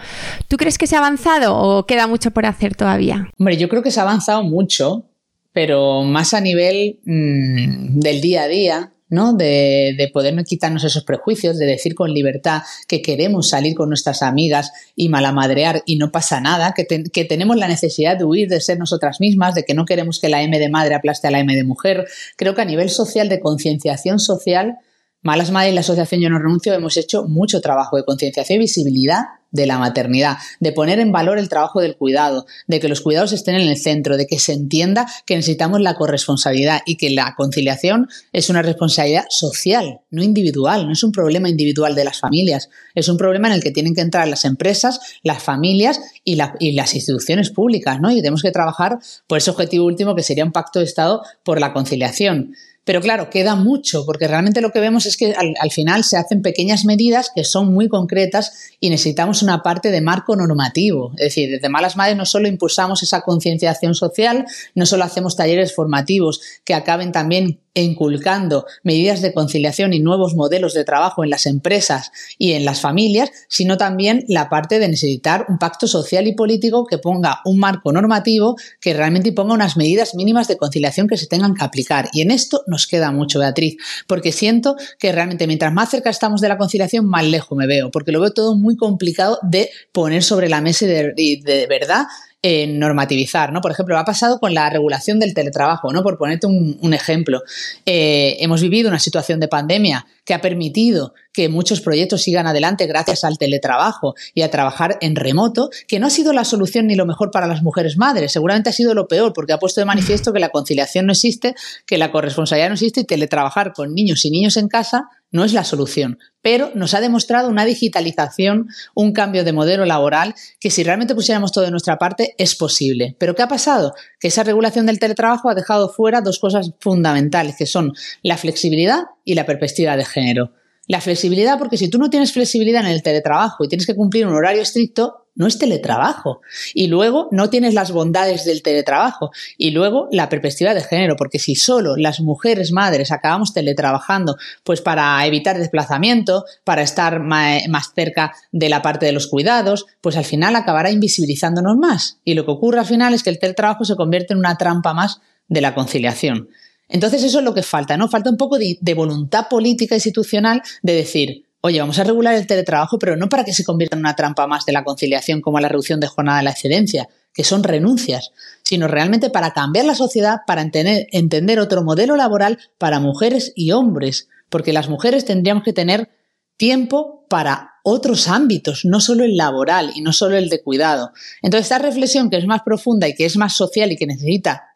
¿Tú 0.46 0.56
crees 0.56 0.78
que 0.78 0.86
se 0.86 0.94
ha 0.94 1.00
avanzado 1.00 1.56
o 1.56 1.86
queda 1.86 2.06
mucho 2.06 2.30
por 2.30 2.46
hacer 2.46 2.76
todavía? 2.76 3.32
Hombre, 3.36 3.56
yo 3.56 3.68
creo 3.68 3.82
que 3.82 3.90
se 3.90 3.98
ha 3.98 4.04
avanzado 4.04 4.44
mucho, 4.44 5.08
pero 5.52 6.02
más 6.02 6.34
a 6.34 6.40
nivel 6.40 7.00
mm, 7.04 8.00
del 8.00 8.20
día 8.20 8.42
a 8.42 8.48
día, 8.48 8.92
¿no? 9.10 9.32
De, 9.32 9.94
de, 9.96 10.08
poder 10.08 10.34
quitarnos 10.44 10.84
esos 10.84 11.04
prejuicios, 11.04 11.58
de 11.58 11.66
decir 11.66 11.94
con 11.94 12.12
libertad 12.12 12.62
que 12.86 13.00
queremos 13.00 13.48
salir 13.48 13.74
con 13.74 13.88
nuestras 13.88 14.22
amigas 14.22 14.70
y 14.94 15.08
malamadrear 15.08 15.82
y 15.86 15.96
no 15.96 16.12
pasa 16.12 16.40
nada, 16.40 16.74
que, 16.76 16.86
que, 16.86 17.24
tenemos 17.24 17.56
la 17.56 17.68
necesidad 17.68 18.18
de 18.18 18.24
huir 18.24 18.48
de 18.48 18.60
ser 18.60 18.78
nosotras 18.78 19.20
mismas, 19.20 19.54
de 19.54 19.64
que 19.64 19.74
no 19.74 19.86
queremos 19.86 20.20
que 20.20 20.28
la 20.28 20.42
M 20.42 20.58
de 20.58 20.68
madre 20.68 20.94
aplaste 20.94 21.28
a 21.28 21.30
la 21.30 21.40
M 21.40 21.54
de 21.54 21.64
mujer. 21.64 22.06
Creo 22.36 22.54
que 22.54 22.62
a 22.62 22.66
nivel 22.66 22.90
social, 22.90 23.28
de 23.28 23.40
concienciación 23.40 24.18
social, 24.18 24.78
Malas 25.22 25.50
Madres 25.50 25.72
y 25.72 25.74
la 25.74 25.80
Asociación 25.80 26.20
Yo 26.20 26.30
No 26.30 26.38
Renuncio 26.38 26.72
hemos 26.74 26.96
hecho 26.96 27.24
mucho 27.24 27.60
trabajo 27.60 27.96
de 27.96 28.04
concienciación 28.04 28.56
y 28.56 28.60
visibilidad 28.60 29.24
de 29.50 29.66
la 29.66 29.78
maternidad, 29.78 30.36
de 30.60 30.72
poner 30.72 31.00
en 31.00 31.10
valor 31.10 31.38
el 31.38 31.48
trabajo 31.48 31.80
del 31.80 31.96
cuidado, 31.96 32.46
de 32.66 32.80
que 32.80 32.88
los 32.88 33.00
cuidados 33.00 33.32
estén 33.32 33.54
en 33.54 33.66
el 33.66 33.78
centro, 33.78 34.16
de 34.16 34.26
que 34.26 34.38
se 34.38 34.52
entienda 34.52 35.08
que 35.26 35.36
necesitamos 35.36 35.80
la 35.80 35.94
corresponsabilidad 35.94 36.82
y 36.84 36.96
que 36.96 37.10
la 37.10 37.34
conciliación 37.36 38.08
es 38.32 38.50
una 38.50 38.62
responsabilidad 38.62 39.24
social, 39.30 40.00
no 40.10 40.22
individual, 40.22 40.86
no 40.86 40.92
es 40.92 41.02
un 41.02 41.12
problema 41.12 41.48
individual 41.48 41.94
de 41.94 42.04
las 42.04 42.20
familias, 42.20 42.68
es 42.94 43.08
un 43.08 43.16
problema 43.16 43.48
en 43.48 43.54
el 43.54 43.62
que 43.62 43.70
tienen 43.70 43.94
que 43.94 44.02
entrar 44.02 44.28
las 44.28 44.44
empresas, 44.44 45.00
las 45.22 45.42
familias 45.42 46.00
y, 46.24 46.36
las 46.36 46.94
instituciones 46.94 47.50
públicas, 47.50 48.00
¿no? 48.00 48.10
Y 48.10 48.16
tenemos 48.16 48.42
que 48.42 48.52
trabajar 48.52 48.98
por 49.26 49.38
ese 49.38 49.50
objetivo 49.50 49.86
último 49.86 50.14
que 50.14 50.22
sería 50.22 50.44
un 50.44 50.52
pacto 50.52 50.78
de 50.78 50.84
Estado 50.84 51.22
por 51.42 51.58
la 51.58 51.72
conciliación. 51.72 52.52
Pero 52.88 53.02
claro, 53.02 53.28
queda 53.28 53.54
mucho, 53.54 54.06
porque 54.06 54.26
realmente 54.26 54.62
lo 54.62 54.72
que 54.72 54.80
vemos 54.80 55.04
es 55.04 55.18
que 55.18 55.34
al, 55.34 55.70
final 55.70 56.04
se 56.04 56.16
hacen 56.16 56.40
pequeñas 56.40 56.86
medidas 56.86 57.30
que 57.34 57.44
son 57.44 57.70
muy 57.70 57.86
concretas 57.86 58.70
y 58.80 58.88
necesitamos 58.88 59.42
una 59.42 59.62
parte 59.62 59.90
de 59.90 60.00
marco 60.00 60.34
normativo. 60.34 61.12
Es 61.18 61.24
decir, 61.24 61.50
desde 61.50 61.68
Malas 61.68 61.96
Madres 61.96 62.16
no 62.16 62.24
solo 62.24 62.48
impulsamos 62.48 63.02
esa 63.02 63.20
concienciación 63.20 63.94
social, 63.94 64.46
no 64.74 64.86
solo 64.86 65.04
hacemos 65.04 65.36
talleres 65.36 65.74
formativos 65.74 66.40
que 66.64 66.72
acaben 66.72 67.12
también 67.12 67.60
inculcando 67.80 68.66
medidas 68.82 69.22
de 69.22 69.32
conciliación 69.32 69.92
y 69.92 70.00
nuevos 70.00 70.34
modelos 70.34 70.74
de 70.74 70.84
trabajo 70.84 71.24
en 71.24 71.30
las 71.30 71.46
empresas 71.46 72.10
y 72.38 72.52
en 72.52 72.64
las 72.64 72.80
familias, 72.80 73.30
sino 73.48 73.76
también 73.76 74.24
la 74.28 74.48
parte 74.48 74.78
de 74.78 74.88
necesitar 74.88 75.46
un 75.48 75.58
pacto 75.58 75.86
social 75.86 76.26
y 76.26 76.34
político 76.34 76.86
que 76.86 76.98
ponga 76.98 77.40
un 77.44 77.58
marco 77.58 77.92
normativo 77.92 78.56
que 78.80 78.94
realmente 78.94 79.32
ponga 79.32 79.54
unas 79.54 79.76
medidas 79.76 80.14
mínimas 80.14 80.48
de 80.48 80.56
conciliación 80.56 81.08
que 81.08 81.16
se 81.16 81.26
tengan 81.26 81.54
que 81.54 81.64
aplicar. 81.64 82.08
Y 82.12 82.22
en 82.22 82.30
esto 82.30 82.62
nos 82.66 82.86
queda 82.86 83.10
mucho, 83.10 83.38
Beatriz, 83.38 83.76
porque 84.06 84.32
siento 84.32 84.76
que 84.98 85.12
realmente 85.12 85.46
mientras 85.46 85.72
más 85.72 85.90
cerca 85.90 86.10
estamos 86.10 86.40
de 86.40 86.48
la 86.48 86.58
conciliación, 86.58 87.06
más 87.06 87.24
lejos 87.24 87.56
me 87.56 87.66
veo, 87.66 87.90
porque 87.90 88.12
lo 88.12 88.20
veo 88.20 88.32
todo 88.32 88.56
muy 88.56 88.76
complicado 88.76 89.38
de 89.42 89.70
poner 89.92 90.22
sobre 90.22 90.48
la 90.48 90.60
mesa 90.60 90.86
de, 90.86 91.12
de 91.14 91.66
verdad 91.68 92.06
en 92.40 92.78
normativizar, 92.78 93.52
¿no? 93.52 93.60
Por 93.60 93.72
ejemplo, 93.72 93.98
ha 93.98 94.04
pasado 94.04 94.38
con 94.38 94.54
la 94.54 94.70
regulación 94.70 95.18
del 95.18 95.34
teletrabajo, 95.34 95.92
¿no? 95.92 96.02
Por 96.02 96.18
ponerte 96.18 96.46
un, 96.46 96.94
ejemplo. 96.94 97.42
Eh, 97.84 98.36
hemos 98.40 98.62
vivido 98.62 98.88
una 98.88 99.00
situación 99.00 99.40
de 99.40 99.48
pandemia 99.48 100.06
que 100.24 100.34
ha 100.34 100.40
permitido 100.40 101.14
que 101.32 101.48
muchos 101.48 101.80
proyectos 101.80 102.22
sigan 102.22 102.46
adelante 102.46 102.86
gracias 102.86 103.24
al 103.24 103.38
teletrabajo 103.38 104.14
y 104.34 104.42
a 104.42 104.50
trabajar 104.50 104.98
en 105.00 105.16
remoto, 105.16 105.70
que 105.86 105.98
no 105.98 106.06
ha 106.06 106.10
sido 106.10 106.32
la 106.32 106.44
solución 106.44 106.86
ni 106.86 106.94
lo 106.94 107.06
mejor 107.06 107.30
para 107.30 107.46
las 107.46 107.62
mujeres 107.62 107.96
madres, 107.96 108.32
seguramente 108.32 108.70
ha 108.70 108.72
sido 108.72 108.94
lo 108.94 109.08
peor, 109.08 109.32
porque 109.32 109.52
ha 109.52 109.58
puesto 109.58 109.80
de 109.80 109.84
manifiesto 109.84 110.32
que 110.32 110.40
la 110.40 110.50
conciliación 110.50 111.06
no 111.06 111.12
existe, 111.12 111.54
que 111.86 111.98
la 111.98 112.10
corresponsabilidad 112.10 112.68
no 112.68 112.74
existe 112.74 113.00
y 113.00 113.04
teletrabajar 113.04 113.72
con 113.72 113.94
niños 113.94 114.24
y 114.24 114.30
niños 114.30 114.56
en 114.56 114.68
casa 114.68 115.08
no 115.30 115.44
es 115.44 115.52
la 115.52 115.64
solución, 115.64 116.18
pero 116.42 116.70
nos 116.74 116.94
ha 116.94 117.00
demostrado 117.00 117.48
una 117.48 117.64
digitalización, 117.64 118.68
un 118.94 119.12
cambio 119.12 119.44
de 119.44 119.52
modelo 119.52 119.84
laboral 119.84 120.34
que 120.60 120.70
si 120.70 120.82
realmente 120.82 121.14
pusiéramos 121.14 121.52
todo 121.52 121.64
de 121.64 121.70
nuestra 121.70 121.98
parte 121.98 122.34
es 122.38 122.54
posible. 122.54 123.16
Pero 123.18 123.34
¿qué 123.34 123.42
ha 123.42 123.48
pasado? 123.48 123.94
Que 124.18 124.28
esa 124.28 124.44
regulación 124.44 124.86
del 124.86 124.98
teletrabajo 124.98 125.50
ha 125.50 125.54
dejado 125.54 125.90
fuera 125.90 126.20
dos 126.20 126.38
cosas 126.38 126.72
fundamentales, 126.80 127.56
que 127.56 127.66
son 127.66 127.92
la 128.22 128.36
flexibilidad 128.36 129.04
y 129.24 129.34
la 129.34 129.46
perspectiva 129.46 129.96
de 129.96 130.04
género. 130.04 130.52
La 130.86 131.02
flexibilidad, 131.02 131.58
porque 131.58 131.76
si 131.76 131.90
tú 131.90 131.98
no 131.98 132.08
tienes 132.08 132.32
flexibilidad 132.32 132.80
en 132.80 132.90
el 132.90 133.02
teletrabajo 133.02 133.62
y 133.62 133.68
tienes 133.68 133.86
que 133.86 133.94
cumplir 133.94 134.26
un 134.26 134.34
horario 134.34 134.62
estricto, 134.62 135.27
no 135.38 135.46
es 135.46 135.58
teletrabajo. 135.58 136.42
Y 136.74 136.88
luego 136.88 137.28
no 137.30 137.48
tienes 137.48 137.72
las 137.72 137.92
bondades 137.92 138.44
del 138.44 138.62
teletrabajo. 138.62 139.30
Y 139.56 139.70
luego 139.70 140.08
la 140.12 140.28
perspectiva 140.28 140.74
de 140.74 140.82
género, 140.82 141.16
porque 141.16 141.38
si 141.38 141.54
solo 141.54 141.96
las 141.96 142.20
mujeres 142.20 142.72
madres 142.72 143.10
acabamos 143.10 143.54
teletrabajando, 143.54 144.36
pues 144.64 144.82
para 144.82 145.24
evitar 145.24 145.56
desplazamiento, 145.56 146.44
para 146.64 146.82
estar 146.82 147.20
más 147.20 147.92
cerca 147.94 148.34
de 148.52 148.68
la 148.68 148.82
parte 148.82 149.06
de 149.06 149.12
los 149.12 149.28
cuidados, 149.28 149.86
pues 150.02 150.16
al 150.16 150.24
final 150.24 150.56
acabará 150.56 150.90
invisibilizándonos 150.90 151.76
más. 151.78 152.18
Y 152.24 152.34
lo 152.34 152.44
que 152.44 152.50
ocurre 152.50 152.80
al 152.80 152.86
final 152.86 153.14
es 153.14 153.22
que 153.22 153.30
el 153.30 153.38
teletrabajo 153.38 153.84
se 153.84 153.96
convierte 153.96 154.34
en 154.34 154.40
una 154.40 154.58
trampa 154.58 154.92
más 154.92 155.20
de 155.46 155.60
la 155.60 155.74
conciliación. 155.74 156.48
Entonces 156.88 157.22
eso 157.22 157.38
es 157.38 157.44
lo 157.44 157.54
que 157.54 157.62
falta, 157.62 157.96
¿no? 157.96 158.08
Falta 158.08 158.30
un 158.30 158.36
poco 158.36 158.58
de, 158.58 158.76
de 158.80 158.94
voluntad 158.94 159.48
política 159.48 159.94
institucional 159.94 160.62
de 160.82 160.94
decir, 160.94 161.44
oye, 161.60 161.80
vamos 161.80 161.98
a 161.98 162.04
regular 162.04 162.34
el 162.34 162.46
teletrabajo, 162.46 162.98
pero 162.98 163.16
no 163.16 163.28
para 163.28 163.44
que 163.44 163.52
se 163.52 163.64
convierta 163.64 163.96
en 163.96 164.00
una 164.00 164.16
trampa 164.16 164.46
más 164.46 164.64
de 164.64 164.72
la 164.72 164.84
conciliación 164.84 165.40
como 165.40 165.60
la 165.60 165.68
reducción 165.68 166.00
de 166.00 166.06
jornada 166.06 166.38
de 166.38 166.44
la 166.44 166.50
excedencia, 166.50 167.08
que 167.32 167.44
son 167.44 167.62
renuncias, 167.62 168.32
sino 168.62 168.88
realmente 168.88 169.30
para 169.30 169.52
cambiar 169.52 169.84
la 169.84 169.94
sociedad, 169.94 170.40
para 170.46 170.62
entender, 170.62 171.06
entender 171.12 171.60
otro 171.60 171.82
modelo 171.82 172.16
laboral 172.16 172.58
para 172.78 173.00
mujeres 173.00 173.52
y 173.54 173.72
hombres, 173.72 174.28
porque 174.48 174.72
las 174.72 174.88
mujeres 174.88 175.24
tendríamos 175.24 175.64
que 175.64 175.72
tener 175.72 176.10
tiempo 176.56 177.26
para 177.28 177.74
otros 177.84 178.28
ámbitos, 178.28 178.84
no 178.84 179.00
solo 179.00 179.24
el 179.24 179.36
laboral 179.36 179.92
y 179.94 180.00
no 180.00 180.12
solo 180.12 180.36
el 180.36 180.48
de 180.48 180.62
cuidado. 180.62 181.12
Entonces, 181.42 181.66
esta 181.66 181.78
reflexión 181.78 182.30
que 182.30 182.36
es 182.36 182.46
más 182.46 182.62
profunda 182.62 183.08
y 183.08 183.14
que 183.14 183.24
es 183.24 183.36
más 183.36 183.56
social 183.56 183.92
y 183.92 183.96
que 183.96 184.06
necesita 184.06 184.67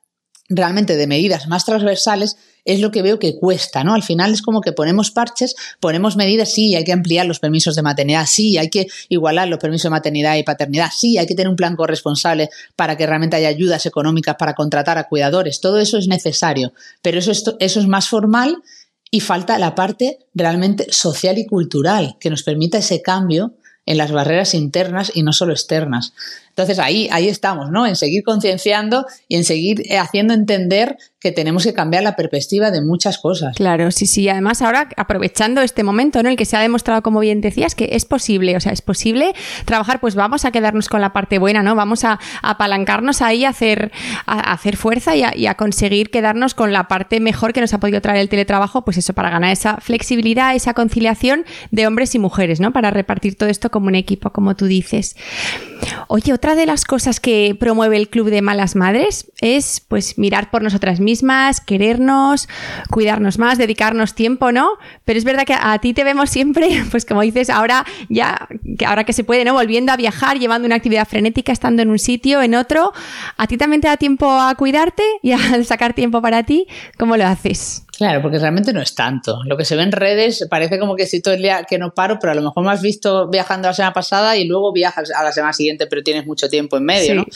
realmente 0.55 0.97
de 0.97 1.07
medidas 1.07 1.49
más 1.49 1.65
transversales 1.65 2.37
es 2.65 2.81
lo 2.81 2.91
que 2.91 3.03
veo 3.03 3.19
que 3.19 3.37
cuesta, 3.37 3.83
¿no? 3.83 3.95
Al 3.95 4.03
final 4.03 4.33
es 4.33 4.43
como 4.43 4.61
que 4.61 4.73
ponemos 4.73 5.11
parches, 5.11 5.57
ponemos 5.81 6.17
medidas, 6.17 6.53
sí, 6.53 6.75
hay 6.75 6.85
que 6.85 6.93
ampliar 6.93 7.27
los 7.27 7.41
permisos 7.41 7.75
de 7.75 7.83
maternidad, 7.83 8.27
sí, 8.27 8.57
hay 8.57 8.71
que 8.71 8.87
igualar 9.09 9.49
los 9.49 9.59
permisos 9.59 9.85
de 9.85 9.91
maternidad 9.91 10.37
y 10.37 10.45
paternidad, 10.45 10.91
sí, 10.95 11.19
hay 11.19 11.27
que 11.27 11.35
tener 11.35 11.49
un 11.49 11.57
plan 11.57 11.75
corresponsable 11.75 12.51
para 12.77 12.97
que 12.97 13.07
realmente 13.07 13.37
haya 13.37 13.49
ayudas 13.49 13.87
económicas 13.87 14.37
para 14.39 14.55
contratar 14.55 14.99
a 14.99 15.09
cuidadores, 15.09 15.61
todo 15.61 15.79
eso 15.79 15.99
es 15.99 16.07
necesario, 16.07 16.73
pero 17.03 17.19
eso 17.19 17.33
es, 17.33 17.45
eso 17.59 17.81
es 17.81 17.87
más 17.87 18.09
formal 18.09 18.63
y 19.11 19.21
falta 19.21 19.59
la 19.59 19.75
parte 19.75 20.19
realmente 20.35 20.87
social 20.91 21.39
y 21.39 21.47
cultural 21.47 22.17
que 22.21 22.31
nos 22.31 22.43
permita 22.45 22.79
ese 22.79 23.03
cambio 23.03 23.55
en 23.85 23.99
las 23.99 24.13
barreras 24.13 24.55
internas 24.55 25.11
y 25.15 25.23
no 25.23 25.33
solo 25.33 25.53
externas. 25.53 26.13
Entonces 26.53 26.79
ahí, 26.79 27.09
ahí 27.11 27.29
estamos, 27.29 27.71
¿no? 27.71 27.87
En 27.87 27.97
seguir 27.97 28.23
concienciando 28.25 29.07
y 29.27 29.37
en 29.37 29.45
seguir 29.45 29.91
eh, 29.91 29.97
haciendo 29.97 30.35
entender 30.35 30.99
que 31.19 31.33
tenemos 31.33 31.65
que 31.65 31.73
cambiar 31.73 32.03
la 32.03 32.15
perspectiva 32.15 32.71
de 32.71 32.83
muchas 32.83 33.17
cosas. 33.17 33.57
Claro, 33.57 33.91
sí, 33.91 34.07
sí. 34.07 34.29
Además, 34.29 34.61
ahora 34.61 34.89
aprovechando 34.97 35.63
este 35.63 35.83
momento 35.83 36.21
en 36.21 36.27
el 36.27 36.37
que 36.37 36.45
se 36.45 36.57
ha 36.57 36.61
demostrado, 36.61 37.03
como 37.03 37.21
bien 37.21 37.41
decías, 37.41 37.75
que 37.75 37.91
es 37.93 38.05
posible, 38.05 38.55
o 38.57 38.61
sea, 38.61 38.73
es 38.73 38.83
posible 38.83 39.33
trabajar, 39.65 40.01
pues 40.01 40.15
vamos 40.15 40.45
a 40.45 40.51
quedarnos 40.51 40.91
con 40.91 41.01
la 41.01 41.15
parte 41.15 41.39
buena, 41.39 41.63
¿no? 41.63 41.75
Vamos 41.75 42.05
a, 42.05 42.21
apalancarnos 42.43 43.23
ahí, 43.23 43.47
a 43.47 43.51
hacer, 43.51 43.93
a, 44.27 44.53
hacer 44.53 44.77
fuerza 44.77 45.17
y 45.17 45.23
a, 45.23 45.35
y 45.35 45.47
a, 45.47 45.55
conseguir 45.55 46.11
quedarnos 46.11 46.53
con 46.55 46.73
la 46.73 46.87
parte 46.87 47.19
mejor 47.21 47.55
que 47.55 47.63
nos 47.63 47.73
ha 47.73 47.81
podido 47.81 48.03
traer 48.03 48.21
el 48.21 48.29
teletrabajo, 48.29 48.85
pues 48.85 48.99
eso, 48.99 49.15
para 49.15 49.31
ganar 49.31 49.53
esa 49.53 49.79
flexibilidad, 49.79 50.55
esa 50.55 50.75
conciliación 50.75 51.47
de 51.71 51.87
hombres 51.87 52.15
y 52.15 52.19
mujeres, 52.19 52.61
¿no? 52.61 52.73
Para 52.73 52.91
repartir 52.91 53.37
todo 53.37 53.49
esto 53.49 53.71
como 53.71 53.87
un 53.87 53.95
equipo, 53.95 54.31
como 54.31 54.55
tú 54.55 54.67
dices. 54.67 55.17
Oye, 56.09 56.33
otra 56.33 56.55
de 56.55 56.67
las 56.67 56.85
cosas 56.85 57.21
que 57.21 57.57
promueve 57.59 57.97
el 57.97 58.09
Club 58.09 58.31
de 58.31 58.43
Malas 58.43 58.77
Madres 58.77 59.31
es 59.41 59.81
pues 59.81 60.19
mirar 60.19 60.51
por 60.51 60.63
nosotras 60.63 61.01
mismas, 61.01 61.61
querernos, 61.61 62.49
cuidarnos 62.91 63.39
más, 63.39 63.59
dedicarnos 63.59 64.15
tiempo, 64.15 64.53
¿no? 64.53 64.71
Pero 65.05 65.19
es 65.19 65.25
verdad 65.25 65.45
que 65.45 65.55
a 65.59 65.79
ti 65.79 65.95
te 65.95 66.05
vemos 66.05 66.31
siempre, 66.31 66.85
pues 66.91 67.05
como 67.05 67.23
dices, 67.23 67.51
ahora 67.51 67.85
ya, 68.09 68.49
que 68.79 68.87
ahora 68.87 69.05
que 69.05 69.13
se 69.13 69.25
puede, 69.25 69.45
¿no? 69.45 69.55
Volviendo 69.55 69.93
a 69.93 69.97
viajar, 69.97 70.39
llevando 70.39 70.67
una 70.67 70.77
actividad 70.77 71.07
frenética, 71.09 71.53
estando 71.53 71.83
en 71.83 71.91
un 71.91 71.99
sitio, 71.99 72.43
en 72.43 72.55
otro. 72.55 72.93
¿A 73.37 73.47
ti 73.47 73.57
también 73.57 73.81
te 73.81 73.89
da 73.89 73.97
tiempo 73.97 74.31
a 74.31 74.55
cuidarte 74.55 75.03
y 75.23 75.33
a 75.33 75.65
sacar 75.65 75.95
tiempo 75.95 76.23
para 76.23 76.43
ti? 76.43 76.67
¿Cómo 76.99 77.17
lo 77.17 77.27
haces? 77.27 77.85
Claro, 78.03 78.21
porque 78.21 78.41
realmente 78.41 78.73
no 78.73 78.83
es 78.83 78.97
tanto. 78.97 79.45
Lo 79.45 79.57
que 79.57 79.65
se 79.65 79.77
ve 79.77 79.85
en 79.85 79.93
redes 79.93 80.45
parece 80.51 80.81
como 80.81 80.97
que 80.97 81.07
si 81.07 81.23
todo 81.23 81.35
el 81.35 81.43
día 81.43 81.63
que 81.63 81.79
no 81.79 81.95
paro, 81.95 82.19
pero 82.21 82.33
a 82.33 82.35
lo 82.35 82.43
mejor 82.43 82.65
me 82.65 82.73
has 82.73 82.83
visto 82.83 83.29
viajando 83.29 83.69
la 83.69 83.75
semana 83.75 83.93
pasada 83.93 84.37
y 84.37 84.45
luego 84.45 84.73
viajas 84.73 85.13
a 85.13 85.23
la 85.23 85.31
semana 85.31 85.53
siguiente, 85.53 85.87
pero 85.87 86.03
tienes 86.03 86.27
mucho 86.27 86.49
tiempo 86.49 86.77
en 86.77 86.85
medio, 86.85 87.15
¿no? 87.15 87.27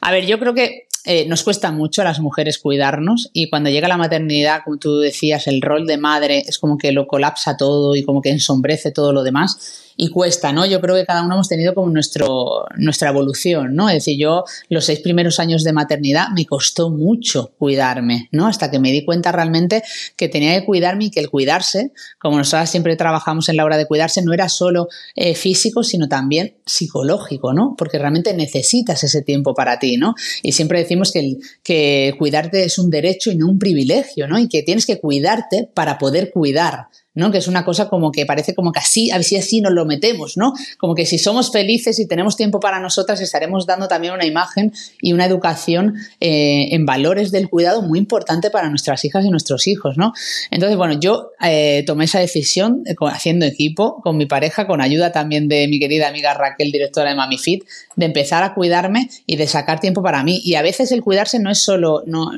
A 0.00 0.12
ver, 0.12 0.24
yo 0.24 0.38
creo 0.38 0.54
que 0.54 0.86
eh, 1.04 1.26
nos 1.26 1.42
cuesta 1.42 1.70
mucho 1.70 2.00
a 2.00 2.04
las 2.04 2.20
mujeres 2.20 2.58
cuidarnos 2.58 3.30
y 3.32 3.50
cuando 3.50 3.68
llega 3.70 3.88
la 3.88 3.98
maternidad, 3.98 4.62
como 4.64 4.78
tú 4.78 4.98
decías, 4.98 5.46
el 5.46 5.60
rol 5.60 5.86
de 5.86 5.98
madre 5.98 6.44
es 6.46 6.58
como 6.58 6.78
que 6.78 6.92
lo 6.92 7.06
colapsa 7.06 7.56
todo 7.56 7.94
y 7.94 8.02
como 8.04 8.22
que 8.22 8.30
ensombrece 8.30 8.90
todo 8.90 9.12
lo 9.12 9.22
demás 9.22 9.82
y 9.96 10.08
cuesta, 10.08 10.52
¿no? 10.52 10.66
Yo 10.66 10.80
creo 10.80 10.96
que 10.96 11.04
cada 11.04 11.22
uno 11.22 11.34
hemos 11.34 11.48
tenido 11.48 11.74
como 11.74 11.90
nuestro, 11.90 12.66
nuestra 12.76 13.10
evolución, 13.10 13.74
¿no? 13.74 13.88
Es 13.88 13.96
decir, 13.96 14.18
yo 14.18 14.44
los 14.68 14.84
seis 14.84 15.00
primeros 15.00 15.38
años 15.38 15.62
de 15.62 15.72
maternidad 15.72 16.28
me 16.34 16.46
costó 16.46 16.90
mucho 16.90 17.52
cuidarme, 17.58 18.28
¿no? 18.32 18.46
Hasta 18.46 18.70
que 18.70 18.78
me 18.78 18.90
di 18.90 19.04
cuenta 19.04 19.30
realmente 19.30 19.82
que 20.16 20.28
tenía 20.28 20.58
que 20.58 20.66
cuidarme 20.66 21.06
y 21.06 21.10
que 21.10 21.20
el 21.20 21.30
cuidarse, 21.30 21.92
como 22.18 22.38
nosotros 22.38 22.70
siempre 22.70 22.96
trabajamos 22.96 23.48
en 23.48 23.56
la 23.56 23.64
hora 23.64 23.76
de 23.76 23.86
cuidarse, 23.86 24.22
no 24.22 24.32
era 24.32 24.48
solo 24.48 24.88
eh, 25.14 25.34
físico, 25.34 25.84
sino 25.84 26.08
también 26.08 26.56
psicológico, 26.66 27.52
¿no? 27.52 27.74
Porque 27.76 27.98
realmente 27.98 28.34
necesitas 28.34 29.04
ese 29.04 29.22
tiempo 29.22 29.54
para 29.54 29.78
ti, 29.78 29.96
¿no? 29.96 30.14
Y 30.42 30.52
siempre 30.52 30.80
decimos 30.80 30.93
que, 31.12 31.18
el, 31.20 31.38
que 31.62 32.14
cuidarte 32.18 32.64
es 32.64 32.78
un 32.78 32.90
derecho 32.90 33.30
y 33.30 33.36
no 33.36 33.48
un 33.48 33.58
privilegio, 33.58 34.26
¿no? 34.28 34.38
Y 34.38 34.48
que 34.48 34.62
tienes 34.62 34.86
que 34.86 35.00
cuidarte 35.00 35.68
para 35.74 35.98
poder 35.98 36.30
cuidar. 36.30 36.88
¿No? 37.14 37.30
Que 37.30 37.38
es 37.38 37.48
una 37.48 37.64
cosa 37.64 37.88
como 37.88 38.10
que 38.10 38.26
parece 38.26 38.54
como 38.54 38.72
que 38.72 38.80
así, 38.80 39.10
a 39.10 39.16
ver 39.16 39.24
si 39.24 39.36
así 39.36 39.60
nos 39.60 39.72
lo 39.72 39.84
metemos, 39.84 40.36
¿no? 40.36 40.52
Como 40.78 40.94
que 40.94 41.06
si 41.06 41.18
somos 41.18 41.50
felices 41.52 41.98
y 41.98 42.06
tenemos 42.06 42.36
tiempo 42.36 42.60
para 42.60 42.80
nosotras, 42.80 43.20
estaremos 43.20 43.66
dando 43.66 43.88
también 43.88 44.14
una 44.14 44.26
imagen 44.26 44.72
y 45.00 45.12
una 45.12 45.24
educación 45.24 45.94
eh, 46.20 46.68
en 46.72 46.84
valores 46.86 47.30
del 47.30 47.48
cuidado 47.48 47.82
muy 47.82 47.98
importante 47.98 48.50
para 48.50 48.68
nuestras 48.68 49.04
hijas 49.04 49.24
y 49.24 49.30
nuestros 49.30 49.66
hijos, 49.66 49.96
¿no? 49.96 50.12
Entonces, 50.50 50.76
bueno, 50.76 50.98
yo 50.98 51.30
eh, 51.42 51.84
tomé 51.86 52.04
esa 52.04 52.18
decisión 52.18 52.82
eh, 52.86 52.94
haciendo 53.12 53.46
equipo 53.46 54.00
con 54.02 54.16
mi 54.16 54.26
pareja, 54.26 54.66
con 54.66 54.80
ayuda 54.80 55.12
también 55.12 55.48
de 55.48 55.68
mi 55.68 55.78
querida 55.78 56.08
amiga 56.08 56.34
Raquel, 56.34 56.72
directora 56.72 57.10
de 57.10 57.16
Mami 57.16 57.38
Fit, 57.38 57.64
de 57.96 58.06
empezar 58.06 58.42
a 58.42 58.54
cuidarme 58.54 59.08
y 59.26 59.36
de 59.36 59.46
sacar 59.46 59.80
tiempo 59.80 60.02
para 60.02 60.22
mí. 60.24 60.40
Y 60.44 60.54
a 60.56 60.62
veces 60.62 60.90
el 60.90 61.02
cuidarse 61.02 61.38
no 61.38 61.50
es 61.50 61.60
solo, 61.60 62.02
no, 62.06 62.32